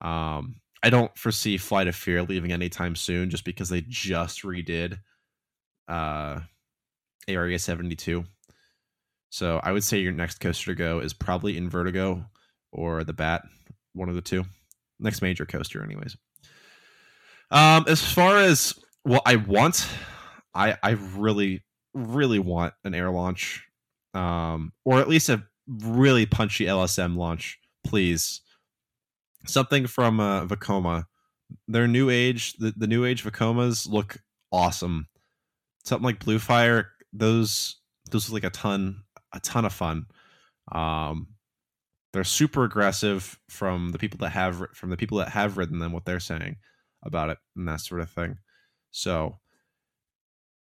Um, 0.00 0.56
I 0.82 0.90
don't 0.90 1.16
foresee 1.16 1.58
Flight 1.58 1.88
of 1.88 1.94
Fear 1.94 2.22
leaving 2.24 2.52
anytime 2.52 2.96
soon 2.96 3.30
just 3.30 3.44
because 3.44 3.68
they 3.68 3.84
just 3.86 4.42
redid 4.42 4.98
uh, 5.88 6.40
Area 7.28 7.58
72. 7.58 8.24
So 9.30 9.60
I 9.62 9.72
would 9.72 9.84
say 9.84 10.00
your 10.00 10.12
next 10.12 10.40
coaster 10.40 10.72
to 10.72 10.74
go 10.74 10.98
is 10.98 11.12
probably 11.12 11.58
Invertigo 11.58 12.26
or 12.72 13.04
the 13.04 13.12
Bat, 13.12 13.42
one 13.94 14.08
of 14.08 14.16
the 14.16 14.20
two. 14.20 14.44
Next 14.98 15.22
major 15.22 15.46
coaster, 15.46 15.82
anyways. 15.82 16.16
Um, 17.50 17.84
as 17.88 18.04
far 18.04 18.38
as 18.38 18.74
what 19.02 19.22
I 19.24 19.36
want, 19.36 19.86
I 20.54 20.76
I 20.82 20.90
really 20.90 21.64
really 21.94 22.38
want 22.38 22.74
an 22.84 22.94
air 22.94 23.10
launch, 23.10 23.66
um, 24.14 24.72
or 24.84 25.00
at 25.00 25.08
least 25.08 25.28
a 25.28 25.42
really 25.66 26.26
punchy 26.26 26.66
LSM 26.66 27.16
launch, 27.16 27.58
please. 27.84 28.42
Something 29.46 29.86
from 29.86 30.20
uh, 30.20 30.44
Vekoma. 30.46 31.04
Their 31.66 31.88
new 31.88 32.10
age, 32.10 32.52
the, 32.54 32.72
the 32.76 32.86
new 32.86 33.04
age 33.04 33.24
Vekomas 33.24 33.88
look 33.88 34.18
awesome. 34.52 35.08
Something 35.84 36.04
like 36.04 36.24
Blue 36.24 36.38
Fire, 36.38 36.90
those 37.12 37.80
those 38.10 38.28
look 38.28 38.42
like 38.42 38.52
a 38.52 38.54
ton, 38.54 39.02
a 39.32 39.40
ton 39.40 39.64
of 39.64 39.72
fun. 39.72 40.06
Um, 40.72 41.28
they're 42.12 42.24
super 42.24 42.64
aggressive 42.64 43.38
from 43.48 43.90
the 43.90 43.98
people 43.98 44.18
that 44.18 44.30
have 44.30 44.62
from 44.74 44.90
the 44.90 44.96
people 44.96 45.18
that 45.18 45.28
have 45.28 45.56
ridden 45.56 45.78
them, 45.78 45.92
what 45.92 46.04
they're 46.04 46.20
saying 46.20 46.56
about 47.04 47.30
it 47.30 47.38
and 47.56 47.68
that 47.68 47.80
sort 47.80 48.00
of 48.00 48.10
thing. 48.10 48.38
So 48.90 49.38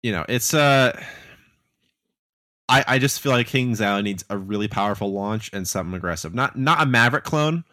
you 0.01 0.11
know, 0.11 0.25
it's 0.27 0.53
uh 0.53 0.99
I, 2.67 2.83
I 2.87 2.99
just 2.99 3.21
feel 3.21 3.31
like 3.31 3.47
Kings 3.47 3.79
Island 3.79 4.05
needs 4.05 4.25
a 4.29 4.37
really 4.37 4.67
powerful 4.67 5.13
launch 5.13 5.51
and 5.53 5.67
something 5.67 5.95
aggressive. 5.95 6.33
Not 6.33 6.57
not 6.57 6.81
a 6.81 6.85
Maverick 6.85 7.23
clone. 7.23 7.63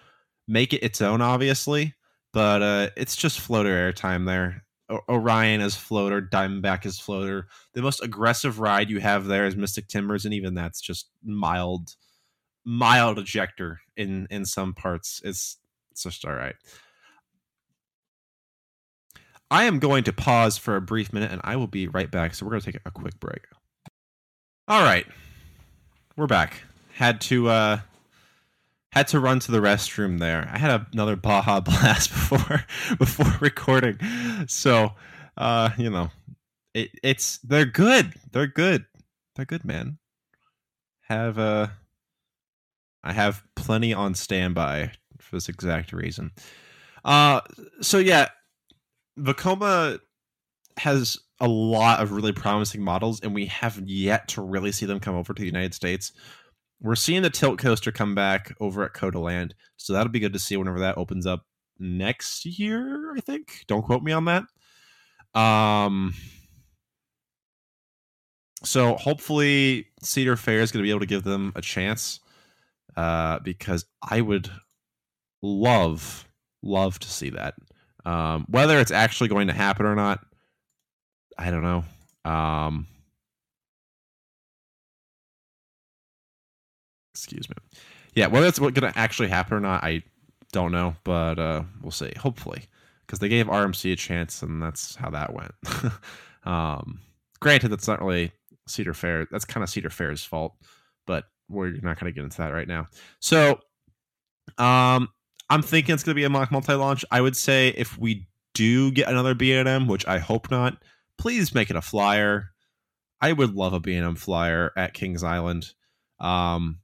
Make 0.48 0.72
it 0.74 0.82
its 0.82 1.00
own, 1.00 1.22
obviously, 1.22 1.94
but 2.32 2.62
uh, 2.62 2.88
it's 2.96 3.16
just 3.16 3.40
floater 3.40 3.92
airtime 3.92 4.26
there. 4.26 4.64
Orion 5.08 5.60
as 5.60 5.76
floater, 5.76 6.20
Diamondback 6.20 6.86
as 6.86 6.98
floater. 6.98 7.48
The 7.74 7.82
most 7.82 8.02
aggressive 8.02 8.60
ride 8.60 8.90
you 8.90 9.00
have 9.00 9.26
there 9.26 9.46
is 9.46 9.56
Mystic 9.56 9.88
Timbers, 9.88 10.24
and 10.24 10.34
even 10.34 10.54
that's 10.54 10.80
just 10.80 11.08
mild, 11.24 11.96
mild 12.64 13.18
ejector 13.18 13.80
in 13.96 14.26
in 14.30 14.44
some 14.44 14.74
parts. 14.74 15.20
It's 15.24 15.58
it's 15.90 16.02
just 16.02 16.24
all 16.24 16.34
right. 16.34 16.56
I 19.50 19.64
am 19.64 19.80
going 19.80 20.04
to 20.04 20.14
pause 20.14 20.56
for 20.56 20.76
a 20.76 20.80
brief 20.80 21.12
minute 21.12 21.30
and 21.30 21.42
I 21.44 21.56
will 21.56 21.66
be 21.66 21.86
right 21.86 22.10
back. 22.10 22.34
So 22.34 22.46
we're 22.46 22.52
going 22.52 22.62
to 22.62 22.72
take 22.72 22.80
a 22.86 22.90
quick 22.90 23.20
break. 23.20 23.42
All 24.66 24.82
right. 24.82 25.06
We're 26.16 26.26
back. 26.26 26.62
Had 26.94 27.20
to 27.22 27.48
uh 27.48 27.80
had 28.92 29.08
to 29.08 29.20
run 29.20 29.40
to 29.40 29.50
the 29.50 29.58
restroom 29.58 30.18
there. 30.18 30.48
I 30.52 30.58
had 30.58 30.86
another 30.92 31.16
Baja 31.16 31.60
blast 31.64 32.10
before 32.10 32.64
before 32.98 33.38
recording. 33.40 33.98
So, 34.46 34.90
uh, 35.36 35.70
you 35.78 35.90
know, 35.90 36.10
it, 36.74 36.90
it's 37.02 37.38
they're 37.38 37.64
good. 37.64 38.14
They're 38.32 38.46
good. 38.46 38.84
They're 39.34 39.46
good, 39.46 39.64
man. 39.64 39.98
Have 41.02 41.38
uh 41.38 41.68
I 43.02 43.12
have 43.12 43.42
plenty 43.56 43.92
on 43.92 44.14
standby 44.14 44.92
for 45.18 45.36
this 45.36 45.48
exact 45.48 45.92
reason. 45.92 46.32
Uh 47.04 47.40
so 47.80 47.98
yeah, 47.98 48.28
Vekoma 49.18 50.00
has 50.76 51.18
a 51.40 51.48
lot 51.48 52.00
of 52.00 52.12
really 52.12 52.32
promising 52.32 52.82
models, 52.82 53.20
and 53.20 53.34
we 53.34 53.46
have 53.46 53.80
yet 53.84 54.28
to 54.28 54.42
really 54.42 54.70
see 54.72 54.86
them 54.86 55.00
come 55.00 55.16
over 55.16 55.34
to 55.34 55.40
the 55.40 55.46
United 55.46 55.74
States. 55.74 56.12
We're 56.82 56.96
seeing 56.96 57.22
the 57.22 57.30
tilt 57.30 57.58
coaster 57.58 57.92
come 57.92 58.14
back 58.14 58.54
over 58.60 58.84
at 58.84 58.92
Coda 58.92 59.20
Land, 59.20 59.54
so 59.76 59.92
that'll 59.92 60.12
be 60.12 60.20
good 60.20 60.32
to 60.32 60.38
see 60.38 60.56
whenever 60.56 60.80
that 60.80 60.98
opens 60.98 61.26
up 61.26 61.46
next 61.78 62.44
year. 62.44 63.14
I 63.16 63.20
think. 63.20 63.64
Don't 63.68 63.82
quote 63.82 64.02
me 64.02 64.12
on 64.12 64.24
that. 64.24 64.44
Um, 65.40 66.14
so 68.64 68.94
hopefully 68.96 69.88
Cedar 70.02 70.36
Fair 70.36 70.60
is 70.60 70.72
going 70.72 70.82
to 70.82 70.86
be 70.86 70.90
able 70.90 71.00
to 71.00 71.06
give 71.06 71.24
them 71.24 71.52
a 71.54 71.62
chance 71.62 72.20
uh, 72.96 73.38
because 73.40 73.84
I 74.02 74.20
would 74.20 74.50
love, 75.40 76.28
love 76.62 76.98
to 77.00 77.08
see 77.08 77.30
that. 77.30 77.54
Um, 78.04 78.46
whether 78.48 78.78
it's 78.78 78.90
actually 78.90 79.28
going 79.28 79.46
to 79.46 79.52
happen 79.52 79.86
or 79.86 79.94
not, 79.94 80.24
I 81.38 81.50
don't 81.50 81.62
know. 81.62 81.84
Um, 82.30 82.86
excuse 87.22 87.48
me. 87.48 87.56
Yeah, 88.14 88.26
whether 88.26 88.46
it's 88.46 88.58
going 88.58 88.74
to 88.74 88.92
actually 88.96 89.28
happen 89.28 89.56
or 89.56 89.60
not, 89.60 89.84
I 89.84 90.02
don't 90.52 90.72
know, 90.72 90.96
but 91.04 91.38
uh, 91.38 91.62
we'll 91.80 91.92
see. 91.92 92.12
Hopefully, 92.18 92.64
because 93.06 93.20
they 93.20 93.28
gave 93.28 93.46
RMC 93.46 93.92
a 93.92 93.96
chance, 93.96 94.42
and 94.42 94.60
that's 94.60 94.96
how 94.96 95.10
that 95.10 95.32
went. 95.32 95.52
um, 96.44 97.00
granted, 97.40 97.68
that's 97.68 97.88
not 97.88 98.02
really 98.02 98.32
Cedar 98.66 98.92
Fair. 98.92 99.26
That's 99.30 99.44
kind 99.44 99.62
of 99.62 99.70
Cedar 99.70 99.88
Fair's 99.88 100.24
fault, 100.24 100.54
but 101.06 101.24
we're 101.48 101.70
not 101.70 101.98
going 101.98 102.12
to 102.12 102.14
get 102.14 102.24
into 102.24 102.38
that 102.38 102.52
right 102.52 102.68
now. 102.68 102.88
So, 103.20 103.60
um, 104.58 105.08
I'm 105.48 105.62
thinking 105.62 105.94
it's 105.94 106.02
going 106.02 106.14
to 106.14 106.20
be 106.20 106.24
a 106.24 106.30
mock 106.30 106.50
multi-launch. 106.50 107.04
I 107.10 107.20
would 107.20 107.36
say 107.36 107.68
if 107.68 107.96
we 107.98 108.26
do 108.54 108.90
get 108.90 109.08
another 109.08 109.34
B&M, 109.34 109.86
which 109.86 110.06
I 110.06 110.18
hope 110.18 110.50
not, 110.50 110.82
please 111.18 111.54
make 111.54 111.70
it 111.70 111.76
a 111.76 111.82
flyer. 111.82 112.50
I 113.20 113.32
would 113.32 113.54
love 113.54 113.72
a 113.72 113.80
B&M 113.80 114.16
flyer 114.16 114.72
at 114.76 114.94
Kings 114.94 115.22
Island. 115.22 115.72
Um, 116.20 116.81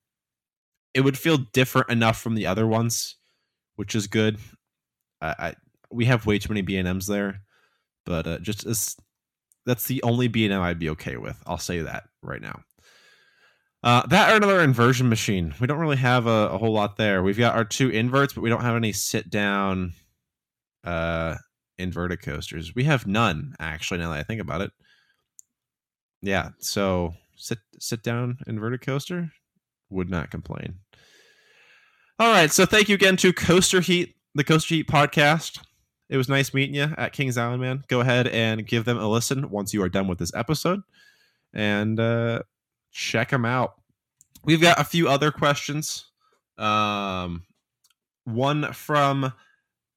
it 0.98 1.04
would 1.04 1.16
feel 1.16 1.36
different 1.52 1.90
enough 1.90 2.20
from 2.20 2.34
the 2.34 2.46
other 2.46 2.66
ones, 2.66 3.14
which 3.76 3.94
is 3.94 4.08
good. 4.08 4.36
I, 5.20 5.34
I 5.38 5.54
we 5.92 6.06
have 6.06 6.26
way 6.26 6.40
too 6.40 6.48
many 6.48 6.60
B&Ms 6.60 7.06
there, 7.06 7.42
but 8.04 8.26
uh, 8.26 8.38
just 8.40 8.66
as 8.66 8.96
that's 9.64 9.86
the 9.86 10.02
only 10.02 10.26
B&M 10.26 10.60
I'd 10.60 10.80
be 10.80 10.90
okay 10.90 11.16
with. 11.16 11.40
I'll 11.46 11.56
say 11.56 11.82
that 11.82 12.08
right 12.20 12.42
now. 12.42 12.62
Uh, 13.84 14.04
that 14.08 14.32
or 14.32 14.38
another 14.38 14.60
inversion 14.60 15.08
machine. 15.08 15.54
We 15.60 15.68
don't 15.68 15.78
really 15.78 15.98
have 15.98 16.26
a, 16.26 16.48
a, 16.50 16.58
whole 16.58 16.72
lot 16.72 16.96
there. 16.96 17.22
We've 17.22 17.38
got 17.38 17.54
our 17.54 17.64
two 17.64 17.90
inverts, 17.90 18.32
but 18.32 18.40
we 18.40 18.50
don't 18.50 18.62
have 18.62 18.74
any 18.74 18.90
sit 18.90 19.30
down 19.30 19.92
uh, 20.82 21.36
inverted 21.78 22.22
coasters. 22.22 22.74
We 22.74 22.82
have 22.84 23.06
none 23.06 23.54
actually. 23.60 24.00
Now 24.00 24.10
that 24.10 24.18
I 24.18 24.24
think 24.24 24.40
about 24.40 24.62
it, 24.62 24.72
yeah. 26.22 26.48
So 26.58 27.14
sit 27.36 27.58
sit 27.78 28.02
down 28.02 28.38
inverted 28.48 28.80
coaster 28.80 29.30
would 29.90 30.10
not 30.10 30.32
complain. 30.32 30.80
All 32.20 32.32
right. 32.32 32.50
So 32.50 32.66
thank 32.66 32.88
you 32.88 32.96
again 32.96 33.16
to 33.18 33.32
Coaster 33.32 33.80
Heat, 33.80 34.16
the 34.34 34.42
Coaster 34.42 34.74
Heat 34.74 34.88
podcast. 34.88 35.60
It 36.08 36.16
was 36.16 36.28
nice 36.28 36.52
meeting 36.52 36.74
you 36.74 36.92
at 36.98 37.12
Kings 37.12 37.38
Island, 37.38 37.62
man. 37.62 37.84
Go 37.86 38.00
ahead 38.00 38.26
and 38.26 38.66
give 38.66 38.84
them 38.84 38.98
a 38.98 39.06
listen 39.06 39.50
once 39.50 39.72
you 39.72 39.80
are 39.84 39.88
done 39.88 40.08
with 40.08 40.18
this 40.18 40.34
episode, 40.34 40.80
and 41.54 42.00
uh, 42.00 42.40
check 42.90 43.30
them 43.30 43.44
out. 43.44 43.74
We've 44.42 44.60
got 44.60 44.80
a 44.80 44.84
few 44.84 45.08
other 45.08 45.30
questions. 45.30 46.06
Um, 46.56 47.44
one 48.24 48.72
from 48.72 49.32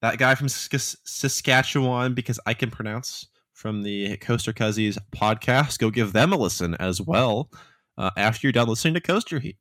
that 0.03 0.19
guy 0.19 0.35
from 0.35 0.47
Saskatchewan 0.47 2.13
because 2.13 2.39
I 2.45 2.53
can 2.53 2.69
pronounce 2.69 3.29
from 3.51 3.81
the 3.81 4.17
Coaster 4.17 4.53
Cuzzies 4.53 4.99
podcast. 5.11 5.79
Go 5.79 5.89
give 5.89 6.13
them 6.13 6.33
a 6.33 6.37
listen 6.37 6.75
as 6.75 7.01
well 7.01 7.49
uh, 7.97 8.11
after 8.15 8.45
you're 8.45 8.51
done 8.51 8.67
listening 8.67 8.93
to 8.93 9.01
Coaster 9.01 9.39
Heat, 9.39 9.57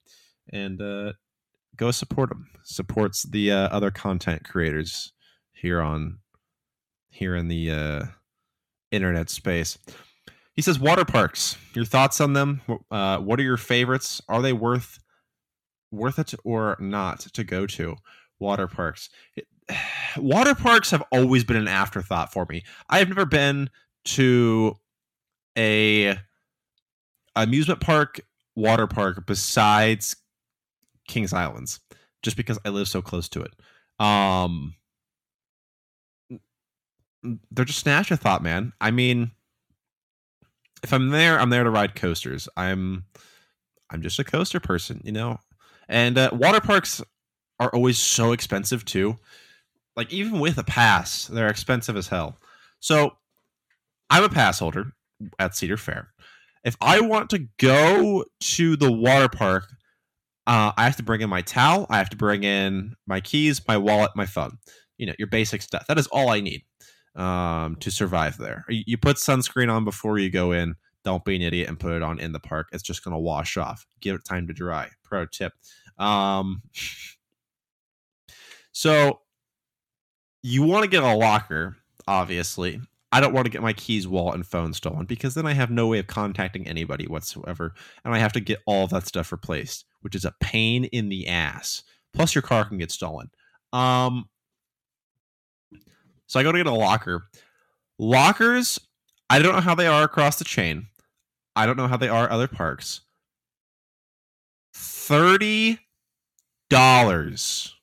and 0.53 0.83
uh, 0.83 1.13
go 1.77 1.91
support 1.91 2.29
them. 2.29 2.49
Supports 2.63 3.23
the 3.23 3.53
uh, 3.53 3.69
other 3.69 3.91
content 3.91 4.45
creators 4.45 5.13
here 5.53 5.81
on 5.81 6.19
here 7.11 7.35
in 7.35 7.49
the 7.49 7.71
uh, 7.71 8.03
internet 8.91 9.31
space. 9.31 9.79
He 10.55 10.63
says 10.63 10.79
water 10.79 11.05
parks. 11.05 11.57
Your 11.75 11.85
thoughts 11.85 12.21
on 12.21 12.33
them? 12.33 12.63
Uh, 12.91 13.19
what 13.19 13.41
are 13.41 13.45
your 13.45 13.57
favorites? 13.57 14.21
Are 14.29 14.43
they 14.43 14.53
worth 14.53 14.99
worth 15.91 16.19
it 16.19 16.35
or 16.45 16.77
not 16.79 17.21
to 17.21 17.45
go 17.45 17.67
to 17.67 17.97
water 18.39 18.69
parks? 18.69 19.09
It, 19.37 19.47
water 20.17 20.55
parks 20.55 20.91
have 20.91 21.03
always 21.13 21.45
been 21.45 21.57
an 21.57 21.69
afterthought 21.69 22.33
for 22.33 22.47
me. 22.49 22.65
I 22.89 22.99
have 22.99 23.09
never 23.09 23.27
been 23.27 23.71
to 24.05 24.77
a 25.57 26.17
amusement 27.37 27.81
park 27.81 28.21
water 28.57 28.87
park 28.87 29.25
besides 29.27 30.17
Kings 31.11 31.33
Islands 31.33 31.81
just 32.23 32.37
because 32.37 32.59
I 32.65 32.71
live 32.71 32.89
so 32.89 33.03
close 33.03 33.29
to 33.31 33.43
it. 33.43 33.53
Um 34.05 34.75
they're 37.51 37.67
just 37.67 37.81
snatch 37.81 38.11
a 38.11 38.17
thought, 38.17 38.43
man. 38.43 38.73
I 38.81 38.91
mean, 38.91 39.33
if 40.83 40.93
I'm 40.93 41.11
there, 41.11 41.39
I'm 41.39 41.51
there 41.51 41.65
to 41.65 41.71
ride 41.71 41.95
coasters. 41.95 42.49
I'm 42.57 43.05
I'm 43.91 44.03
just 44.03 44.19
a 44.19 44.25
coaster 44.25 44.61
person, 44.61 45.01
you 45.05 45.13
know. 45.13 45.39
And 45.89 46.17
uh, 46.17 46.31
water 46.33 46.61
parks 46.61 47.03
are 47.59 47.71
always 47.71 47.99
so 47.99 48.33
expensive 48.33 48.85
too. 48.85 49.19
Like 49.97 50.13
even 50.13 50.41
with 50.41 50.57
a 50.59 50.65
pass, 50.65 51.27
they're 51.27 51.49
expensive 51.49 51.97
as 51.97 52.09
hell. 52.09 52.39
So 52.79 53.17
I'm 54.09 54.25
a 54.25 54.29
pass 54.29 54.59
holder 54.61 54.93
at 55.39 55.57
Cedar 55.57 55.77
Fair. 55.77 56.13
If 56.65 56.77
I 56.81 57.01
want 57.01 57.31
to 57.31 57.47
go 57.59 58.25
to 58.41 58.77
the 58.77 58.93
water 58.93 59.29
park, 59.29 59.65
uh, 60.51 60.73
I 60.77 60.83
have 60.83 60.97
to 60.97 61.05
bring 61.05 61.21
in 61.21 61.31
my 61.31 61.43
towel. 61.43 61.87
I 61.91 61.99
have 61.99 62.11
to 62.11 62.17
bring 62.17 62.43
in 62.43 62.97
my 63.07 63.21
keys, 63.21 63.63
my 63.69 63.77
wallet, 63.77 64.11
my 64.17 64.27
phone. 64.27 64.59
You 64.99 65.07
know, 65.07 65.13
your 65.17 65.29
basic 65.29 65.63
stuff. 65.63 65.87
That 65.87 65.97
is 65.97 66.09
all 66.09 66.29
I 66.29 66.41
need 66.41 66.65
um, 67.15 67.77
to 67.77 67.91
survive 67.93 68.37
there. 68.37 68.65
You 68.69 68.99
put 68.99 69.19
sunscreen 69.19 69.73
on 69.73 69.85
before 69.85 70.19
you 70.19 70.29
go 70.29 70.51
in. 70.51 70.75
Don't 71.05 71.25
be 71.25 71.37
an 71.37 71.43
idiot 71.43 71.69
and 71.69 71.79
put 71.79 71.93
it 71.93 72.03
on 72.03 72.19
in 72.19 72.33
the 72.33 72.41
park. 72.41 72.67
It's 72.73 72.83
just 72.83 73.05
going 73.05 73.15
to 73.15 73.21
wash 73.21 73.57
off. 73.57 73.87
Give 74.01 74.17
it 74.17 74.25
time 74.25 74.49
to 74.49 74.53
dry. 74.53 74.89
Pro 75.05 75.25
tip. 75.25 75.53
Um, 75.99 76.63
so 78.73 79.21
you 80.43 80.65
want 80.65 80.83
to 80.83 80.91
get 80.91 81.05
a 81.05 81.15
locker, 81.15 81.77
obviously. 82.09 82.81
I 83.13 83.21
don't 83.21 83.33
want 83.33 83.47
to 83.47 83.51
get 83.51 83.63
my 83.63 83.73
keys, 83.73 84.07
wallet, 84.07 84.37
and 84.37 84.47
phone 84.47 84.73
stolen 84.73 85.05
because 85.05 85.35
then 85.35 85.47
I 85.47 85.53
have 85.53 85.71
no 85.71 85.89
way 85.89 85.99
of 85.99 86.07
contacting 86.07 86.69
anybody 86.69 87.07
whatsoever. 87.07 87.75
And 88.05 88.15
I 88.15 88.19
have 88.19 88.33
to 88.35 88.41
get 88.41 88.61
all 88.67 88.87
that 88.89 89.07
stuff 89.07 89.33
replaced, 89.33 89.85
which 90.03 90.15
is 90.15 90.25
a 90.25 90.35
pain 90.41 90.85
in 90.85 91.09
the 91.09 91.27
ass. 91.27 91.83
Plus, 92.13 92.35
your 92.35 92.43
car 92.43 92.65
can 92.65 92.79
get 92.79 92.93
stolen. 92.93 93.31
Um, 93.73 94.27
so 96.27 96.39
I 96.39 96.45
go 96.45 96.53
to 96.53 96.59
get 96.59 96.67
a 96.67 96.73
locker. 96.73 97.27
Lockers, 97.99 98.79
I 99.29 99.41
don't 99.41 99.55
know 99.55 99.61
how 99.61 99.75
they 99.75 99.89
are 99.89 100.05
across 100.05 100.39
the 100.39 100.45
chain. 100.45 100.87
I 101.57 101.67
don't 101.67 101.77
know 101.77 101.89
how 101.89 101.97
they 101.97 102.09
are 102.09 102.31
other 102.31 102.49
parks. 102.49 103.01
Thirty 104.73 105.81
dollars. 106.69 107.75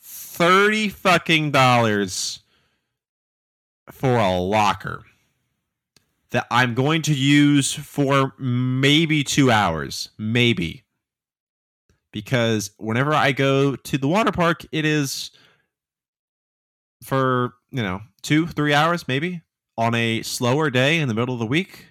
Thirty 0.00 0.88
fucking 0.88 1.50
dollars 1.50 2.43
for 3.90 4.16
a 4.16 4.38
locker 4.38 5.02
that 6.30 6.46
I'm 6.50 6.74
going 6.74 7.02
to 7.02 7.14
use 7.14 7.72
for 7.72 8.34
maybe 8.38 9.22
two 9.22 9.50
hours. 9.50 10.10
Maybe. 10.18 10.84
Because 12.12 12.70
whenever 12.78 13.12
I 13.12 13.32
go 13.32 13.76
to 13.76 13.98
the 13.98 14.08
water 14.08 14.32
park, 14.32 14.64
it 14.72 14.84
is 14.84 15.30
for 17.04 17.54
you 17.70 17.82
know 17.82 18.00
two 18.22 18.46
three 18.46 18.72
hours 18.72 19.06
maybe 19.06 19.42
on 19.76 19.94
a 19.94 20.22
slower 20.22 20.70
day 20.70 20.98
in 20.98 21.08
the 21.08 21.14
middle 21.14 21.34
of 21.34 21.38
the 21.38 21.46
week 21.46 21.88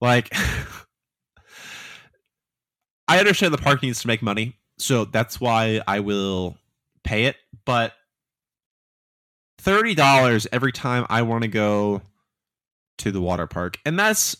like 0.00 0.28
i 3.08 3.18
understand 3.18 3.54
the 3.54 3.58
park 3.58 3.82
needs 3.82 4.00
to 4.00 4.08
make 4.08 4.20
money 4.22 4.56
so 4.78 5.04
that's 5.04 5.40
why 5.40 5.80
i 5.86 6.00
will 6.00 6.56
pay 7.04 7.24
it 7.24 7.36
but 7.64 7.92
$30 9.66 10.46
every 10.52 10.72
time 10.72 11.04
i 11.10 11.22
want 11.22 11.42
to 11.42 11.48
go 11.48 12.00
to 12.98 13.10
the 13.10 13.20
water 13.20 13.46
park 13.46 13.78
and 13.84 13.98
that's 13.98 14.36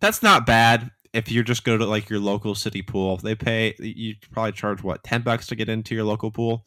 that's 0.00 0.22
not 0.22 0.46
bad 0.46 0.90
if 1.12 1.30
you 1.30 1.42
just 1.42 1.64
go 1.64 1.78
to 1.78 1.86
like 1.86 2.10
your 2.10 2.20
local 2.20 2.54
city 2.54 2.82
pool 2.82 3.16
they 3.16 3.34
pay 3.34 3.74
you 3.78 4.14
probably 4.32 4.52
charge 4.52 4.82
what 4.82 5.02
10 5.02 5.22
bucks 5.22 5.46
to 5.46 5.54
get 5.54 5.68
into 5.68 5.94
your 5.94 6.04
local 6.04 6.30
pool 6.30 6.66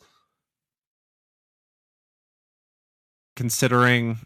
considering 3.38 4.18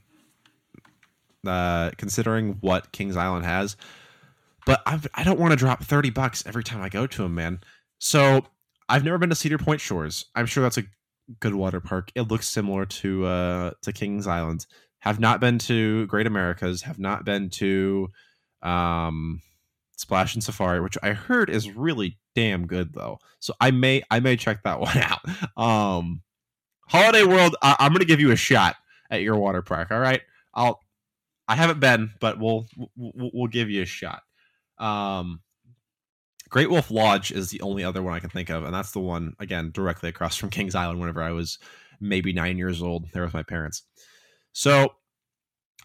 uh 1.46 1.92
considering 1.98 2.58
what 2.62 2.92
Kings 2.92 3.16
Island 3.18 3.46
has. 3.46 3.78
But 4.66 4.82
I've, 4.86 5.08
I 5.16 5.24
don't 5.24 5.40
want 5.40 5.52
to 5.52 5.56
drop 5.56 5.84
30 5.84 6.12
bucks 6.12 6.46
every 6.46 6.64
time 6.64 6.82
I 6.82 6.90
go 6.90 7.08
to 7.08 7.24
them, 7.24 7.34
man. 7.34 7.62
So 8.00 8.46
I've 8.88 9.04
never 9.04 9.18
been 9.18 9.30
to 9.30 9.36
Cedar 9.36 9.58
Point 9.58 9.82
Shores. 9.82 10.26
I'm 10.36 10.46
sure 10.46 10.62
that's 10.62 10.78
a 10.78 10.84
good 11.39 11.56
water 11.56 11.80
park. 11.80 12.12
It 12.15 12.24
looks 12.24 12.48
similar 12.48 12.86
to 12.86 13.26
uh 13.26 13.72
to 13.84 13.94
Kings 13.94 14.28
Island. 14.28 14.65
Have 15.00 15.20
not 15.20 15.39
been 15.39 15.58
to 15.60 16.06
Great 16.08 16.28
Americas, 16.28 16.84
have 16.84 17.00
not 17.00 17.26
been 17.26 17.50
to 17.52 18.10
um 18.62 19.41
Splashin' 19.98 20.44
Safari, 20.44 20.82
which 20.82 20.98
I 21.04 21.13
heard 21.13 21.50
is 21.50 21.72
really 21.72 22.17
damn 22.36 22.67
good 22.67 22.94
though. 22.94 23.20
So 23.39 23.54
I 23.60 23.72
may 23.72 24.04
I 24.12 24.20
may 24.20 24.36
check 24.36 24.63
that 24.63 24.80
one 24.82 24.98
out. 24.98 25.22
Um 25.58 26.22
Holiday 26.88 27.24
World, 27.24 27.56
I, 27.62 27.76
I'm 27.80 27.94
gonna 27.94 28.06
give 28.06 28.20
you 28.20 28.32
a 28.32 28.36
shot 28.36 28.76
at 29.10 29.22
your 29.22 29.38
water 29.38 29.62
park. 29.62 29.91
All 29.91 30.00
right, 30.00 30.22
I'll 30.54 30.82
I 31.48 31.56
haven't 31.56 31.80
been, 31.80 32.12
but 32.20 32.39
we'll 32.39 32.65
we'll, 32.96 33.32
we'll 33.34 33.48
give 33.48 33.70
you 33.70 33.82
a 33.82 33.86
shot. 33.86 34.22
Um, 34.78 35.41
Great 36.52 36.70
Wolf 36.70 36.92
Lodge 36.92 37.32
is 37.32 37.50
the 37.50 37.62
only 37.62 37.84
other 37.84 38.04
one 38.04 38.14
I 38.14 38.20
can 38.20 38.30
think 38.30 38.50
of, 38.50 38.66
and 38.66 38.74
that's 38.74 38.92
the 38.92 39.00
one 39.00 39.34
again 39.40 39.72
directly 39.74 40.10
across 40.10 40.36
from 40.36 40.50
Kings 40.50 40.76
Island. 40.76 41.00
Whenever 41.00 41.24
I 41.24 41.32
was 41.32 41.58
maybe 42.00 42.34
nine 42.34 42.58
years 42.58 42.82
old, 42.82 43.08
there 43.14 43.24
with 43.24 43.34
my 43.34 43.44
parents. 43.44 43.84
So 44.52 44.90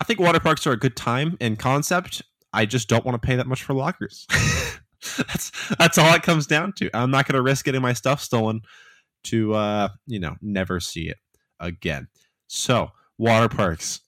I 0.01 0.05
think 0.05 0.19
water 0.19 0.41
parks 0.41 0.67
are 0.67 0.73
a 0.73 0.79
good 0.79 0.97
time 0.97 1.37
in 1.41 1.57
concept. 1.57 2.23
I 2.53 2.67
just 2.67 2.89
don't 2.89 3.05
want 3.05 3.21
to 3.21 3.25
pay 3.25 3.37
that 3.37 3.47
much 3.47 3.63
for 3.63 3.75
lockers. 3.75 4.27
that's 5.17 5.53
that's 5.79 5.99
all 5.99 6.13
it 6.15 6.25
comes 6.25 6.49
down 6.49 6.73
to. 6.75 6.91
I'm 6.95 7.13
not 7.13 7.29
going 7.29 7.37
to 7.37 7.43
risk 7.43 7.65
getting 7.65 7.83
my 7.83 7.93
stuff 7.93 8.21
stolen 8.21 8.63
to 9.25 9.55
uh, 9.55 9.89
you 10.07 10.19
know 10.19 10.35
never 10.43 10.81
see 10.81 11.09
it 11.09 11.19
again. 11.61 12.09
So 12.49 12.91
water 13.19 13.49
parks, 13.49 14.01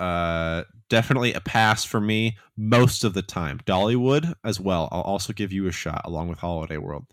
uh, 0.00 0.64
definitely 0.88 1.34
a 1.34 1.40
pass 1.40 1.84
for 1.84 2.00
me 2.00 2.36
most 2.56 3.04
of 3.04 3.14
the 3.14 3.22
time. 3.22 3.60
Dollywood 3.66 4.34
as 4.44 4.58
well. 4.58 4.88
I'll 4.90 5.02
also 5.02 5.32
give 5.32 5.52
you 5.52 5.66
a 5.66 5.72
shot 5.72 6.02
along 6.04 6.28
with 6.28 6.38
Holiday 6.38 6.78
World. 6.78 7.06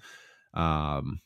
Um, 0.54 1.22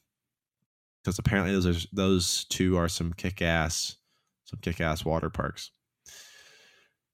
because 1.03 1.17
apparently 1.17 1.51
those 1.53 1.65
are, 1.65 1.87
those 1.93 2.45
two 2.45 2.77
are 2.77 2.87
some 2.87 3.13
kick 3.13 3.41
ass 3.41 3.97
some 4.51 4.59
kick 4.61 4.81
ass 4.81 5.03
water 5.03 5.29
parks. 5.29 5.71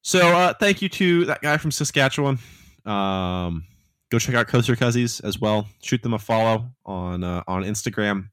So 0.01 0.35
uh, 0.35 0.53
thank 0.59 0.81
you 0.81 0.89
to 0.89 1.25
that 1.25 1.41
guy 1.41 1.57
from 1.57 1.71
Saskatchewan. 1.71 2.39
Um, 2.85 3.65
go 4.09 4.19
check 4.19 4.35
out 4.35 4.47
Coaster 4.47 4.75
Cuzzies 4.75 5.23
as 5.23 5.39
well. 5.39 5.67
Shoot 5.81 6.01
them 6.01 6.13
a 6.13 6.19
follow 6.19 6.71
on 6.85 7.23
uh, 7.23 7.43
on 7.47 7.63
Instagram 7.63 8.29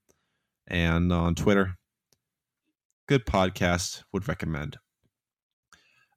and 0.67 1.13
on 1.13 1.35
Twitter. 1.35 1.77
Good 3.07 3.27
podcast. 3.27 4.03
Would 4.13 4.29
recommend. 4.29 4.79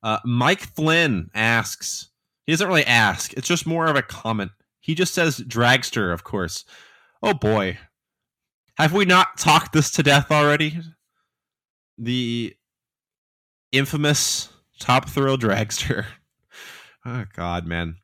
Uh, 0.04 0.20
Mike 0.26 0.62
Flynn 0.76 1.30
asks. 1.34 2.10
He 2.46 2.54
doesn't 2.54 2.68
really 2.68 2.86
ask. 2.86 3.34
It's 3.34 3.48
just 3.48 3.68
more 3.68 3.88
of 3.88 3.96
a 3.96 4.02
comment. 4.02 4.52
He 4.80 4.96
just 4.96 5.14
says 5.14 5.40
dragster, 5.40 6.14
of 6.14 6.24
course. 6.24 6.64
Oh 7.22 7.34
boy, 7.34 7.78
have 8.78 8.94
we 8.94 9.06
not 9.06 9.38
talked 9.38 9.74
this 9.74 9.92
to 9.92 10.04
death 10.04 10.32
already? 10.32 10.80
The 11.98 12.56
infamous 13.72 14.50
top 14.80 15.10
thrill 15.10 15.38
dragster. 15.38 16.06
Oh 17.06 17.24
God, 17.38 17.66
man. 17.66 17.96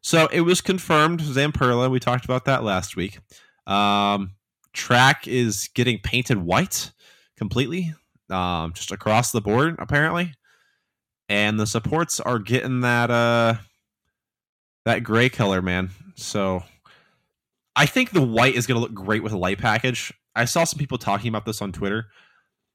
So 0.00 0.26
it 0.32 0.40
was 0.40 0.60
confirmed, 0.60 1.20
Zamperla. 1.20 1.88
We 1.92 2.00
talked 2.00 2.24
about 2.24 2.44
that 2.46 2.64
last 2.64 2.96
week. 2.96 3.20
Um, 3.68 4.32
track 4.72 5.28
is 5.28 5.68
getting 5.76 6.00
painted 6.02 6.38
white 6.38 6.90
completely, 7.36 7.94
um, 8.30 8.72
just 8.72 8.90
across 8.90 9.30
the 9.30 9.40
board, 9.40 9.76
apparently. 9.78 10.34
And 11.28 11.60
the 11.60 11.66
supports 11.66 12.20
are 12.20 12.38
getting 12.38 12.80
that 12.80 13.10
uh 13.10 13.54
that 14.84 15.04
gray 15.04 15.28
color, 15.28 15.60
man. 15.60 15.90
So 16.14 16.62
I 17.76 17.86
think 17.86 18.10
the 18.10 18.22
white 18.22 18.54
is 18.54 18.66
gonna 18.66 18.80
look 18.80 18.94
great 18.94 19.22
with 19.22 19.32
a 19.32 19.38
light 19.38 19.58
package. 19.58 20.12
I 20.34 20.44
saw 20.46 20.64
some 20.64 20.78
people 20.78 20.98
talking 20.98 21.28
about 21.28 21.44
this 21.44 21.60
on 21.60 21.72
Twitter. 21.72 22.06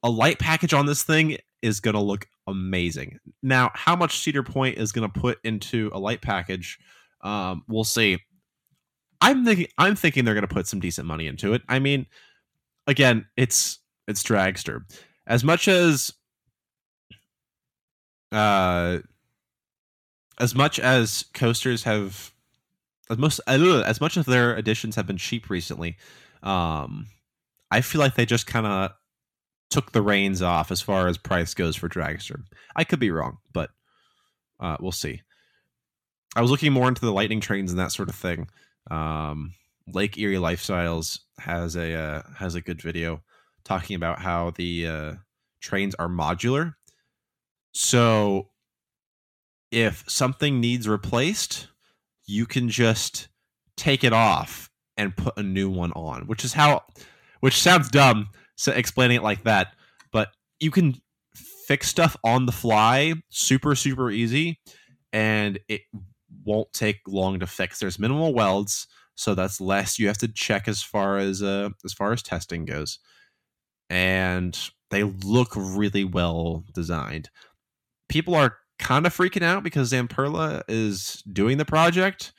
A 0.03 0.09
light 0.09 0.37
package 0.37 0.73
on 0.73 0.85
this 0.85 1.03
thing 1.03 1.37
is 1.61 1.79
gonna 1.79 2.01
look 2.01 2.27
amazing. 2.47 3.19
Now, 3.41 3.71
how 3.73 3.95
much 3.95 4.19
Cedar 4.19 4.43
Point 4.43 4.77
is 4.77 4.91
gonna 4.91 5.09
put 5.09 5.39
into 5.43 5.89
a 5.93 5.99
light 5.99 6.21
package? 6.21 6.77
Um, 7.21 7.63
we'll 7.67 7.83
see. 7.83 8.19
I'm 9.21 9.45
thinking 9.45 9.67
I'm 9.77 9.95
thinking 9.95 10.25
they're 10.25 10.35
gonna 10.35 10.47
put 10.47 10.67
some 10.67 10.79
decent 10.79 11.07
money 11.07 11.27
into 11.27 11.53
it. 11.53 11.61
I 11.67 11.79
mean, 11.79 12.05
again, 12.85 13.25
it's 13.37 13.79
it's 14.07 14.21
dragster. 14.21 14.81
As 15.25 15.43
much 15.43 15.67
as 15.67 16.13
uh 18.33 18.99
as 20.39 20.55
much 20.55 20.79
as 20.79 21.25
coasters 21.33 21.83
have 21.83 22.31
as 23.09 23.17
most 23.17 23.39
as 23.47 24.01
much 24.01 24.17
as 24.17 24.25
their 24.25 24.55
additions 24.55 24.95
have 24.95 25.07
been 25.07 25.17
cheap 25.17 25.49
recently, 25.49 25.97
um 26.41 27.07
I 27.71 27.81
feel 27.81 27.99
like 28.01 28.15
they 28.15 28.25
just 28.25 28.45
kind 28.47 28.67
of 28.67 28.91
took 29.71 29.91
the 29.91 30.03
reins 30.03 30.43
off 30.43 30.71
as 30.71 30.81
far 30.81 31.07
as 31.07 31.17
price 31.17 31.55
goes 31.55 31.75
for 31.75 31.89
dragster. 31.89 32.43
I 32.75 32.83
could 32.83 32.99
be 32.99 33.09
wrong, 33.09 33.39
but 33.51 33.71
uh, 34.59 34.77
we'll 34.79 34.91
see. 34.91 35.21
I 36.35 36.41
was 36.41 36.51
looking 36.51 36.71
more 36.71 36.87
into 36.87 37.01
the 37.01 37.11
lightning 37.11 37.39
trains 37.39 37.71
and 37.71 37.79
that 37.79 37.91
sort 37.91 38.09
of 38.09 38.15
thing. 38.15 38.49
Um, 38.91 39.55
Lake 39.87 40.17
Erie 40.19 40.35
Lifestyles 40.35 41.19
has 41.39 41.75
a 41.75 41.93
uh, 41.93 42.21
has 42.37 42.53
a 42.53 42.61
good 42.61 42.81
video 42.81 43.23
talking 43.63 43.95
about 43.95 44.19
how 44.19 44.51
the 44.51 44.87
uh, 44.87 45.13
trains 45.59 45.95
are 45.95 46.07
modular. 46.07 46.75
So 47.73 48.49
if 49.71 50.03
something 50.07 50.59
needs 50.59 50.87
replaced, 50.87 51.67
you 52.25 52.45
can 52.45 52.69
just 52.69 53.27
take 53.75 54.03
it 54.03 54.13
off 54.13 54.69
and 54.97 55.15
put 55.17 55.37
a 55.37 55.43
new 55.43 55.69
one 55.69 55.91
on, 55.93 56.27
which 56.27 56.45
is 56.45 56.53
how 56.53 56.83
which 57.39 57.59
sounds 57.59 57.89
dumb 57.89 58.29
so 58.55 58.71
explaining 58.71 59.17
it 59.17 59.23
like 59.23 59.43
that, 59.43 59.75
but 60.11 60.29
you 60.59 60.71
can 60.71 60.95
fix 61.35 61.87
stuff 61.87 62.15
on 62.23 62.45
the 62.45 62.51
fly 62.51 63.13
super 63.29 63.73
super 63.73 64.11
easy 64.11 64.59
and 65.11 65.59
it 65.67 65.81
won't 66.45 66.71
take 66.73 66.99
long 67.07 67.39
to 67.39 67.47
fix. 67.47 67.79
There's 67.79 67.99
minimal 67.99 68.33
welds, 68.33 68.87
so 69.15 69.33
that's 69.33 69.59
less 69.59 69.97
you 69.97 70.07
have 70.07 70.17
to 70.19 70.27
check 70.27 70.67
as 70.67 70.83
far 70.83 71.17
as 71.17 71.41
uh 71.41 71.69
as 71.83 71.93
far 71.93 72.13
as 72.13 72.21
testing 72.21 72.65
goes. 72.65 72.99
And 73.89 74.57
they 74.91 75.03
look 75.03 75.49
really 75.55 76.03
well 76.03 76.63
designed. 76.73 77.29
People 78.13 78.35
are 78.35 78.57
kind 78.77 79.07
of 79.07 79.17
freaking 79.17 79.41
out 79.41 79.63
because 79.63 79.91
Zamperla 79.91 80.61
is 80.67 81.23
doing 81.23 81.57
the 81.57 81.65
project 81.65 82.31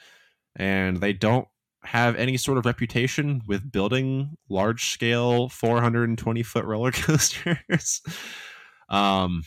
and 0.54 0.98
they 0.98 1.12
don't 1.12 1.48
have 1.82 2.14
any 2.14 2.36
sort 2.36 2.58
of 2.58 2.64
reputation 2.64 3.42
with 3.48 3.72
building 3.72 4.36
large 4.48 4.90
scale 4.90 5.48
420 5.48 6.44
foot 6.44 6.64
roller 6.64 6.92
coasters. 6.92 8.02
um 8.88 9.42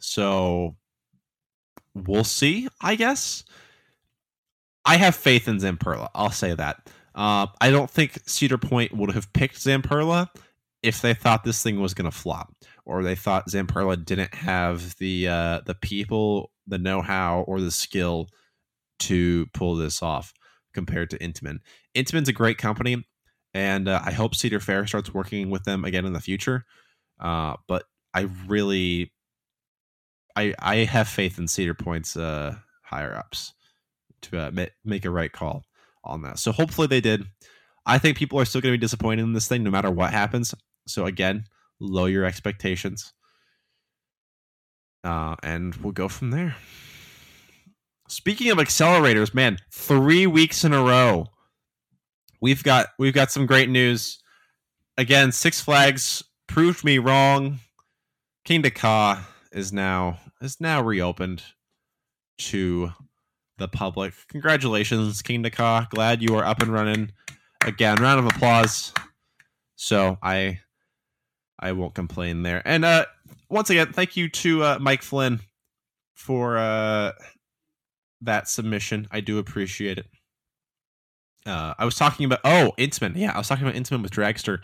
so 0.00 0.76
we'll 1.94 2.22
see, 2.22 2.68
I 2.80 2.94
guess. 2.94 3.42
I 4.84 4.98
have 4.98 5.16
faith 5.16 5.48
in 5.48 5.58
Zamperla. 5.58 6.10
I'll 6.14 6.30
say 6.30 6.54
that. 6.54 6.88
Uh, 7.12 7.48
I 7.60 7.70
don't 7.70 7.90
think 7.90 8.20
Cedar 8.26 8.58
Point 8.58 8.96
would 8.96 9.12
have 9.14 9.32
picked 9.32 9.56
Zamperla 9.56 10.28
if 10.84 11.02
they 11.02 11.12
thought 11.12 11.42
this 11.42 11.60
thing 11.60 11.80
was 11.80 11.92
going 11.92 12.10
to 12.10 12.16
flop, 12.16 12.54
or 12.84 13.02
they 13.02 13.14
thought 13.14 13.48
Zamperla 13.48 14.04
didn't 14.04 14.34
have 14.34 14.96
the 14.96 15.28
uh, 15.28 15.60
the 15.66 15.74
people, 15.74 16.50
the 16.66 16.78
know 16.78 17.00
how, 17.00 17.40
or 17.42 17.60
the 17.60 17.70
skill 17.70 18.28
to 19.00 19.46
pull 19.54 19.76
this 19.76 20.02
off 20.02 20.32
compared 20.74 21.10
to 21.10 21.18
Intamin. 21.18 21.58
Intamin's 21.94 22.28
a 22.28 22.32
great 22.32 22.58
company, 22.58 23.04
and 23.54 23.88
uh, 23.88 24.00
I 24.04 24.12
hope 24.12 24.34
Cedar 24.34 24.60
Fair 24.60 24.86
starts 24.86 25.14
working 25.14 25.50
with 25.50 25.64
them 25.64 25.84
again 25.84 26.06
in 26.06 26.12
the 26.12 26.20
future. 26.20 26.64
Uh, 27.20 27.56
but 27.68 27.84
I 28.14 28.28
really, 28.46 29.12
I 30.34 30.54
I 30.58 30.76
have 30.78 31.08
faith 31.08 31.38
in 31.38 31.48
Cedar 31.48 31.74
Point's 31.74 32.16
uh, 32.16 32.56
higher 32.82 33.16
ups 33.16 33.54
to 34.22 34.38
uh, 34.38 34.50
ma- 34.52 34.66
make 34.84 35.04
a 35.04 35.10
right 35.10 35.32
call 35.32 35.64
on 36.04 36.22
that. 36.22 36.38
So 36.38 36.52
hopefully 36.52 36.88
they 36.88 37.00
did. 37.00 37.24
I 37.86 37.98
think 37.98 38.16
people 38.16 38.38
are 38.38 38.44
still 38.44 38.60
going 38.60 38.72
to 38.72 38.78
be 38.78 38.80
disappointed 38.80 39.22
in 39.22 39.32
this 39.32 39.48
thing 39.48 39.62
no 39.62 39.70
matter 39.70 39.90
what 39.90 40.12
happens. 40.12 40.54
So 40.86 41.06
again, 41.06 41.44
lower 41.82 42.08
your 42.08 42.24
expectations. 42.24 43.12
Uh, 45.04 45.36
and 45.42 45.74
we'll 45.76 45.92
go 45.92 46.08
from 46.08 46.30
there. 46.30 46.54
Speaking 48.08 48.50
of 48.50 48.58
accelerators, 48.58 49.34
man, 49.34 49.58
three 49.70 50.26
weeks 50.26 50.64
in 50.64 50.72
a 50.72 50.82
row, 50.82 51.26
we've 52.40 52.62
got 52.62 52.88
we've 52.98 53.14
got 53.14 53.30
some 53.30 53.46
great 53.46 53.68
news. 53.68 54.22
Again, 54.98 55.32
Six 55.32 55.60
Flags 55.60 56.22
proved 56.46 56.84
me 56.84 56.98
wrong. 56.98 57.60
Kingda 58.46 58.74
Ka 58.74 59.26
is 59.50 59.72
now 59.72 60.18
is 60.40 60.60
now 60.60 60.82
reopened 60.82 61.42
to 62.38 62.92
the 63.58 63.68
public. 63.68 64.12
Congratulations, 64.28 65.22
Kingda 65.22 65.52
Ka. 65.52 65.86
Glad 65.90 66.22
you 66.22 66.36
are 66.36 66.44
up 66.44 66.60
and 66.60 66.72
running 66.72 67.12
again. 67.64 67.96
Round 67.96 68.20
of 68.20 68.26
applause. 68.26 68.92
So 69.76 70.18
I 70.22 70.60
I 71.62 71.72
won't 71.72 71.94
complain 71.94 72.42
there. 72.42 72.62
And 72.64 72.84
uh 72.84 73.06
once 73.48 73.70
again, 73.70 73.92
thank 73.92 74.16
you 74.16 74.28
to 74.28 74.62
uh, 74.62 74.78
Mike 74.80 75.02
Flynn 75.02 75.40
for 76.14 76.58
uh 76.58 77.12
that 78.20 78.48
submission. 78.48 79.08
I 79.10 79.20
do 79.20 79.38
appreciate 79.38 79.98
it. 79.98 80.06
Uh, 81.44 81.74
I 81.76 81.84
was 81.84 81.96
talking 81.96 82.24
about 82.26 82.40
oh 82.44 82.72
Intamin, 82.78 83.16
yeah, 83.16 83.32
I 83.32 83.38
was 83.38 83.48
talking 83.48 83.66
about 83.66 83.74
Intamin 83.74 84.02
with 84.02 84.12
Dragster 84.12 84.60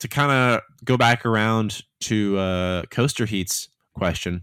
to 0.00 0.08
kind 0.08 0.32
of 0.32 0.60
go 0.84 0.96
back 0.96 1.24
around 1.24 1.82
to 2.00 2.36
uh, 2.36 2.82
Coaster 2.90 3.24
Heat's 3.24 3.68
question. 3.94 4.42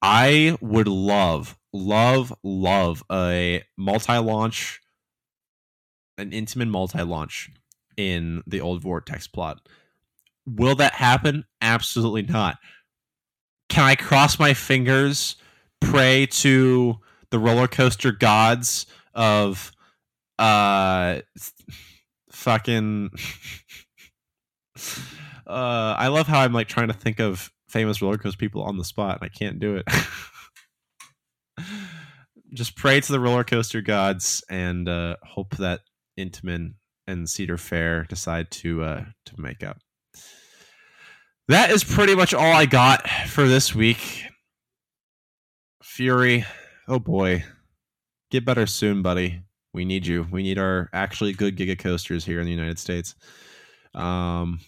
I 0.00 0.56
would 0.60 0.86
love, 0.86 1.58
love, 1.72 2.32
love 2.44 3.02
a 3.10 3.64
multi-launch, 3.76 4.80
an 6.16 6.30
Intamin 6.30 6.70
multi-launch 6.70 7.50
in 7.96 8.42
the 8.46 8.60
old 8.60 8.82
Vortex 8.82 9.26
plot. 9.26 9.68
Will 10.46 10.76
that 10.76 10.94
happen? 10.94 11.44
Absolutely 11.60 12.22
not. 12.22 12.58
can 13.68 13.84
I 13.84 13.94
cross 13.96 14.38
my 14.38 14.54
fingers, 14.54 15.36
pray 15.80 16.26
to 16.26 16.96
the 17.30 17.38
roller 17.38 17.68
coaster 17.68 18.12
gods 18.12 18.86
of 19.14 19.72
uh 20.38 21.20
fucking 22.30 23.10
uh 25.46 25.94
I 25.98 26.08
love 26.08 26.26
how 26.26 26.40
I'm 26.40 26.52
like 26.52 26.68
trying 26.68 26.88
to 26.88 26.94
think 26.94 27.20
of 27.20 27.50
famous 27.68 28.00
roller 28.02 28.18
coaster 28.18 28.38
people 28.38 28.62
on 28.62 28.76
the 28.78 28.84
spot 28.84 29.18
and 29.20 29.24
I 29.30 29.36
can't 29.36 29.58
do 29.58 29.76
it. 29.76 29.86
Just 32.54 32.76
pray 32.76 33.00
to 33.00 33.12
the 33.12 33.20
roller 33.20 33.44
coaster 33.44 33.80
gods 33.80 34.44
and 34.48 34.88
uh 34.88 35.16
hope 35.24 35.56
that 35.56 35.80
Intamin 36.18 36.74
and 37.06 37.28
Cedar 37.28 37.58
Fair 37.58 38.04
decide 38.04 38.50
to 38.52 38.82
uh 38.84 39.04
to 39.26 39.40
make 39.40 39.62
up. 39.64 39.78
That 41.48 41.70
is 41.70 41.84
pretty 41.84 42.16
much 42.16 42.34
all 42.34 42.52
I 42.52 42.66
got 42.66 43.08
for 43.08 43.46
this 43.46 43.74
week. 43.74 44.24
Fury, 45.82 46.44
oh 46.88 46.98
boy. 46.98 47.44
Get 48.30 48.44
better 48.44 48.66
soon, 48.66 49.02
buddy. 49.02 49.42
We 49.72 49.84
need 49.84 50.06
you. 50.06 50.26
We 50.30 50.42
need 50.42 50.58
our 50.58 50.90
actually 50.92 51.34
good 51.34 51.56
Giga 51.56 51.78
coasters 51.78 52.24
here 52.24 52.40
in 52.40 52.46
the 52.46 52.52
United 52.52 52.78
States. 52.78 53.14
Um, 53.94 54.58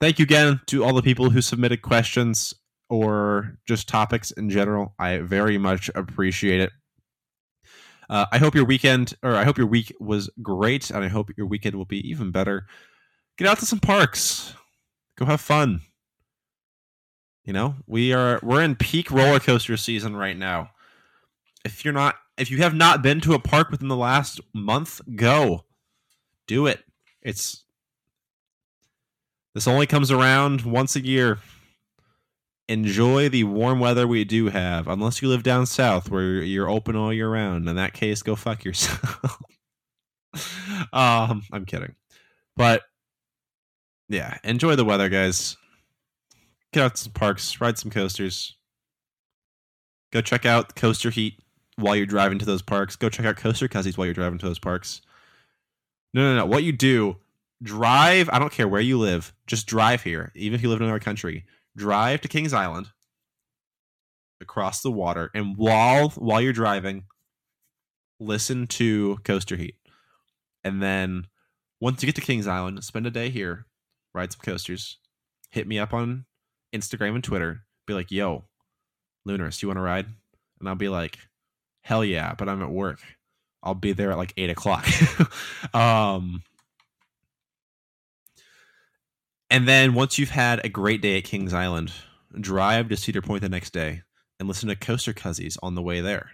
thank 0.00 0.18
you 0.18 0.24
again 0.24 0.60
to 0.66 0.82
all 0.82 0.94
the 0.94 1.02
people 1.02 1.30
who 1.30 1.40
submitted 1.40 1.82
questions 1.82 2.54
or 2.90 3.58
just 3.66 3.88
topics 3.88 4.32
in 4.32 4.50
general. 4.50 4.94
I 4.98 5.18
very 5.18 5.58
much 5.58 5.90
appreciate 5.94 6.60
it. 6.60 6.72
Uh, 8.10 8.26
I 8.32 8.38
hope 8.38 8.54
your 8.54 8.64
weekend, 8.64 9.14
or 9.22 9.34
I 9.34 9.44
hope 9.44 9.58
your 9.58 9.66
week 9.66 9.94
was 10.00 10.30
great, 10.42 10.90
and 10.90 11.04
I 11.04 11.08
hope 11.08 11.30
your 11.36 11.46
weekend 11.46 11.76
will 11.76 11.84
be 11.84 12.08
even 12.08 12.32
better. 12.32 12.66
Get 13.36 13.46
out 13.46 13.58
to 13.58 13.66
some 13.66 13.78
parks, 13.78 14.54
go 15.18 15.26
have 15.26 15.40
fun. 15.40 15.82
You 17.44 17.52
know, 17.52 17.76
we 17.86 18.12
are 18.12 18.38
we're 18.42 18.62
in 18.62 18.76
peak 18.76 19.10
roller 19.10 19.40
coaster 19.40 19.76
season 19.76 20.14
right 20.14 20.36
now. 20.36 20.70
If 21.64 21.84
you're 21.84 21.94
not, 21.94 22.16
if 22.36 22.50
you 22.50 22.58
have 22.58 22.74
not 22.74 23.02
been 23.02 23.20
to 23.22 23.34
a 23.34 23.38
park 23.38 23.70
within 23.70 23.88
the 23.88 23.96
last 23.96 24.40
month, 24.54 25.00
go, 25.16 25.64
do 26.46 26.66
it. 26.66 26.84
It's 27.22 27.64
this 29.54 29.66
only 29.66 29.86
comes 29.86 30.10
around 30.10 30.62
once 30.62 30.94
a 30.94 31.04
year 31.04 31.38
enjoy 32.68 33.30
the 33.30 33.44
warm 33.44 33.80
weather 33.80 34.06
we 34.06 34.24
do 34.24 34.50
have, 34.50 34.88
unless 34.88 35.22
you 35.22 35.28
live 35.28 35.42
down 35.42 35.64
south 35.66 36.10
where 36.10 36.42
you're 36.42 36.68
open 36.68 36.94
all 36.94 37.12
year 37.12 37.30
round. 37.30 37.68
In 37.68 37.76
that 37.76 37.94
case, 37.94 38.22
go 38.22 38.36
fuck 38.36 38.64
yourself. 38.64 39.42
um, 40.92 41.42
I'm 41.50 41.64
kidding, 41.64 41.94
but 42.56 42.82
yeah, 44.08 44.38
enjoy 44.44 44.76
the 44.76 44.84
weather, 44.84 45.08
guys. 45.08 45.56
Get 46.72 46.82
out 46.82 46.94
to 46.96 47.02
some 47.02 47.12
parks, 47.12 47.60
ride 47.60 47.78
some 47.78 47.90
coasters. 47.90 48.56
Go 50.12 50.20
check 50.20 50.46
out 50.46 50.74
Coaster 50.74 51.10
Heat 51.10 51.40
while 51.76 51.96
you're 51.96 52.06
driving 52.06 52.38
to 52.38 52.44
those 52.44 52.62
parks. 52.62 52.96
Go 52.96 53.08
check 53.08 53.26
out 53.26 53.36
Coaster 53.36 53.68
Cousins 53.68 53.96
while 53.96 54.06
you're 54.06 54.14
driving 54.14 54.38
to 54.38 54.46
those 54.46 54.58
parks. 54.58 55.02
No, 56.14 56.22
no, 56.22 56.40
no. 56.40 56.46
What 56.46 56.64
you 56.64 56.72
do, 56.72 57.16
drive. 57.62 58.28
I 58.30 58.38
don't 58.38 58.52
care 58.52 58.68
where 58.68 58.80
you 58.80 58.98
live. 58.98 59.32
Just 59.46 59.66
drive 59.66 60.02
here, 60.02 60.32
even 60.34 60.54
if 60.54 60.62
you 60.62 60.68
live 60.68 60.80
in 60.80 60.84
another 60.84 61.00
country 61.00 61.44
drive 61.78 62.20
to 62.20 62.28
Kings 62.28 62.52
Island 62.52 62.90
across 64.40 64.82
the 64.82 64.90
water, 64.90 65.30
and 65.34 65.56
while 65.56 66.10
while 66.10 66.40
you're 66.40 66.52
driving, 66.52 67.04
listen 68.20 68.66
to 68.66 69.18
Coaster 69.24 69.56
Heat, 69.56 69.76
and 70.62 70.82
then 70.82 71.26
once 71.80 72.02
you 72.02 72.06
get 72.06 72.16
to 72.16 72.20
Kings 72.20 72.46
Island, 72.46 72.82
spend 72.84 73.06
a 73.06 73.10
day 73.10 73.30
here, 73.30 73.66
ride 74.14 74.32
some 74.32 74.40
coasters, 74.42 74.98
hit 75.50 75.66
me 75.66 75.78
up 75.78 75.92
on 75.92 76.24
Instagram 76.74 77.14
and 77.14 77.24
Twitter, 77.24 77.64
be 77.86 77.94
like, 77.94 78.10
"Yo, 78.10 78.44
Lunarus, 79.26 79.62
you 79.62 79.68
want 79.68 79.78
to 79.78 79.82
ride?" 79.82 80.06
And 80.60 80.68
I'll 80.68 80.74
be 80.74 80.88
like, 80.88 81.18
"Hell 81.82 82.04
yeah!" 82.04 82.34
But 82.34 82.48
I'm 82.48 82.62
at 82.62 82.70
work. 82.70 83.00
I'll 83.62 83.74
be 83.74 83.92
there 83.92 84.12
at 84.12 84.18
like 84.18 84.34
eight 84.36 84.50
o'clock. 84.50 84.86
um, 85.74 86.42
and 89.50 89.66
then 89.66 89.94
once 89.94 90.18
you've 90.18 90.30
had 90.30 90.64
a 90.64 90.68
great 90.68 91.00
day 91.00 91.18
at 91.18 91.24
Kings 91.24 91.54
Island, 91.54 91.92
drive 92.40 92.88
to 92.88 92.96
Cedar 92.96 93.22
Point 93.22 93.42
the 93.42 93.48
next 93.48 93.72
day 93.72 94.02
and 94.38 94.48
listen 94.48 94.68
to 94.68 94.76
Coaster 94.76 95.12
Cuzzies 95.12 95.56
on 95.62 95.74
the 95.74 95.82
way 95.82 96.00
there. 96.00 96.30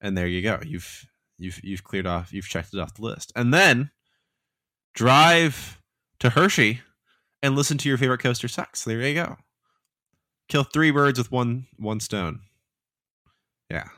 And 0.00 0.16
there 0.16 0.26
you 0.26 0.42
go. 0.42 0.60
You've 0.64 1.06
you've 1.38 1.60
you've 1.64 1.84
cleared 1.84 2.06
off, 2.06 2.32
you've 2.32 2.48
checked 2.48 2.74
it 2.74 2.80
off 2.80 2.94
the 2.94 3.02
list. 3.02 3.32
And 3.34 3.52
then 3.52 3.90
drive 4.94 5.80
to 6.20 6.30
Hershey 6.30 6.80
and 7.42 7.54
listen 7.54 7.78
to 7.78 7.88
your 7.88 7.98
favorite 7.98 8.20
coaster 8.20 8.48
sucks. 8.48 8.84
There 8.84 9.00
you 9.00 9.14
go. 9.14 9.36
Kill 10.48 10.64
three 10.64 10.90
birds 10.90 11.18
with 11.18 11.32
one 11.32 11.66
one 11.76 12.00
stone. 12.00 12.40
Yeah. 13.70 13.88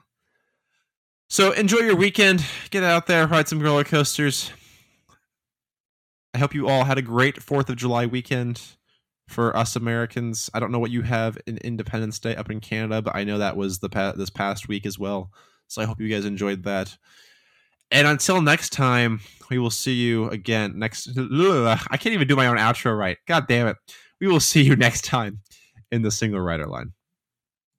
So 1.28 1.52
enjoy 1.52 1.80
your 1.80 1.96
weekend. 1.96 2.44
Get 2.70 2.82
out 2.82 3.06
there, 3.06 3.26
ride 3.26 3.48
some 3.48 3.60
roller 3.60 3.84
coasters. 3.84 4.50
I 6.34 6.38
hope 6.38 6.54
you 6.54 6.68
all 6.68 6.84
had 6.84 6.98
a 6.98 7.02
great 7.02 7.42
Fourth 7.42 7.68
of 7.68 7.76
July 7.76 8.06
weekend. 8.06 8.60
For 9.28 9.54
us 9.54 9.76
Americans, 9.76 10.48
I 10.54 10.60
don't 10.60 10.72
know 10.72 10.78
what 10.78 10.90
you 10.90 11.02
have 11.02 11.36
in 11.46 11.58
Independence 11.58 12.18
Day 12.18 12.34
up 12.34 12.50
in 12.50 12.60
Canada, 12.60 13.02
but 13.02 13.14
I 13.14 13.24
know 13.24 13.36
that 13.36 13.58
was 13.58 13.80
the 13.80 13.90
pa- 13.90 14.12
this 14.12 14.30
past 14.30 14.68
week 14.68 14.86
as 14.86 14.98
well. 14.98 15.30
So 15.66 15.82
I 15.82 15.84
hope 15.84 16.00
you 16.00 16.08
guys 16.08 16.24
enjoyed 16.24 16.62
that. 16.62 16.96
And 17.90 18.06
until 18.06 18.42
next 18.42 18.70
time, 18.70 19.20
we 19.50 19.58
will 19.58 19.70
see 19.70 19.94
you 19.94 20.28
again 20.30 20.78
next. 20.78 21.08
Ugh, 21.16 21.78
I 21.90 21.96
can't 21.96 22.14
even 22.14 22.28
do 22.28 22.36
my 22.36 22.46
own 22.46 22.58
outro 22.58 22.96
right. 22.96 23.16
God 23.26 23.46
damn 23.48 23.66
it. 23.66 23.76
We 24.20 24.26
will 24.26 24.40
see 24.40 24.62
you 24.62 24.76
next 24.76 25.04
time 25.04 25.40
in 25.90 26.02
the 26.02 26.10
single 26.10 26.40
rider 26.40 26.66
line. 26.66 26.92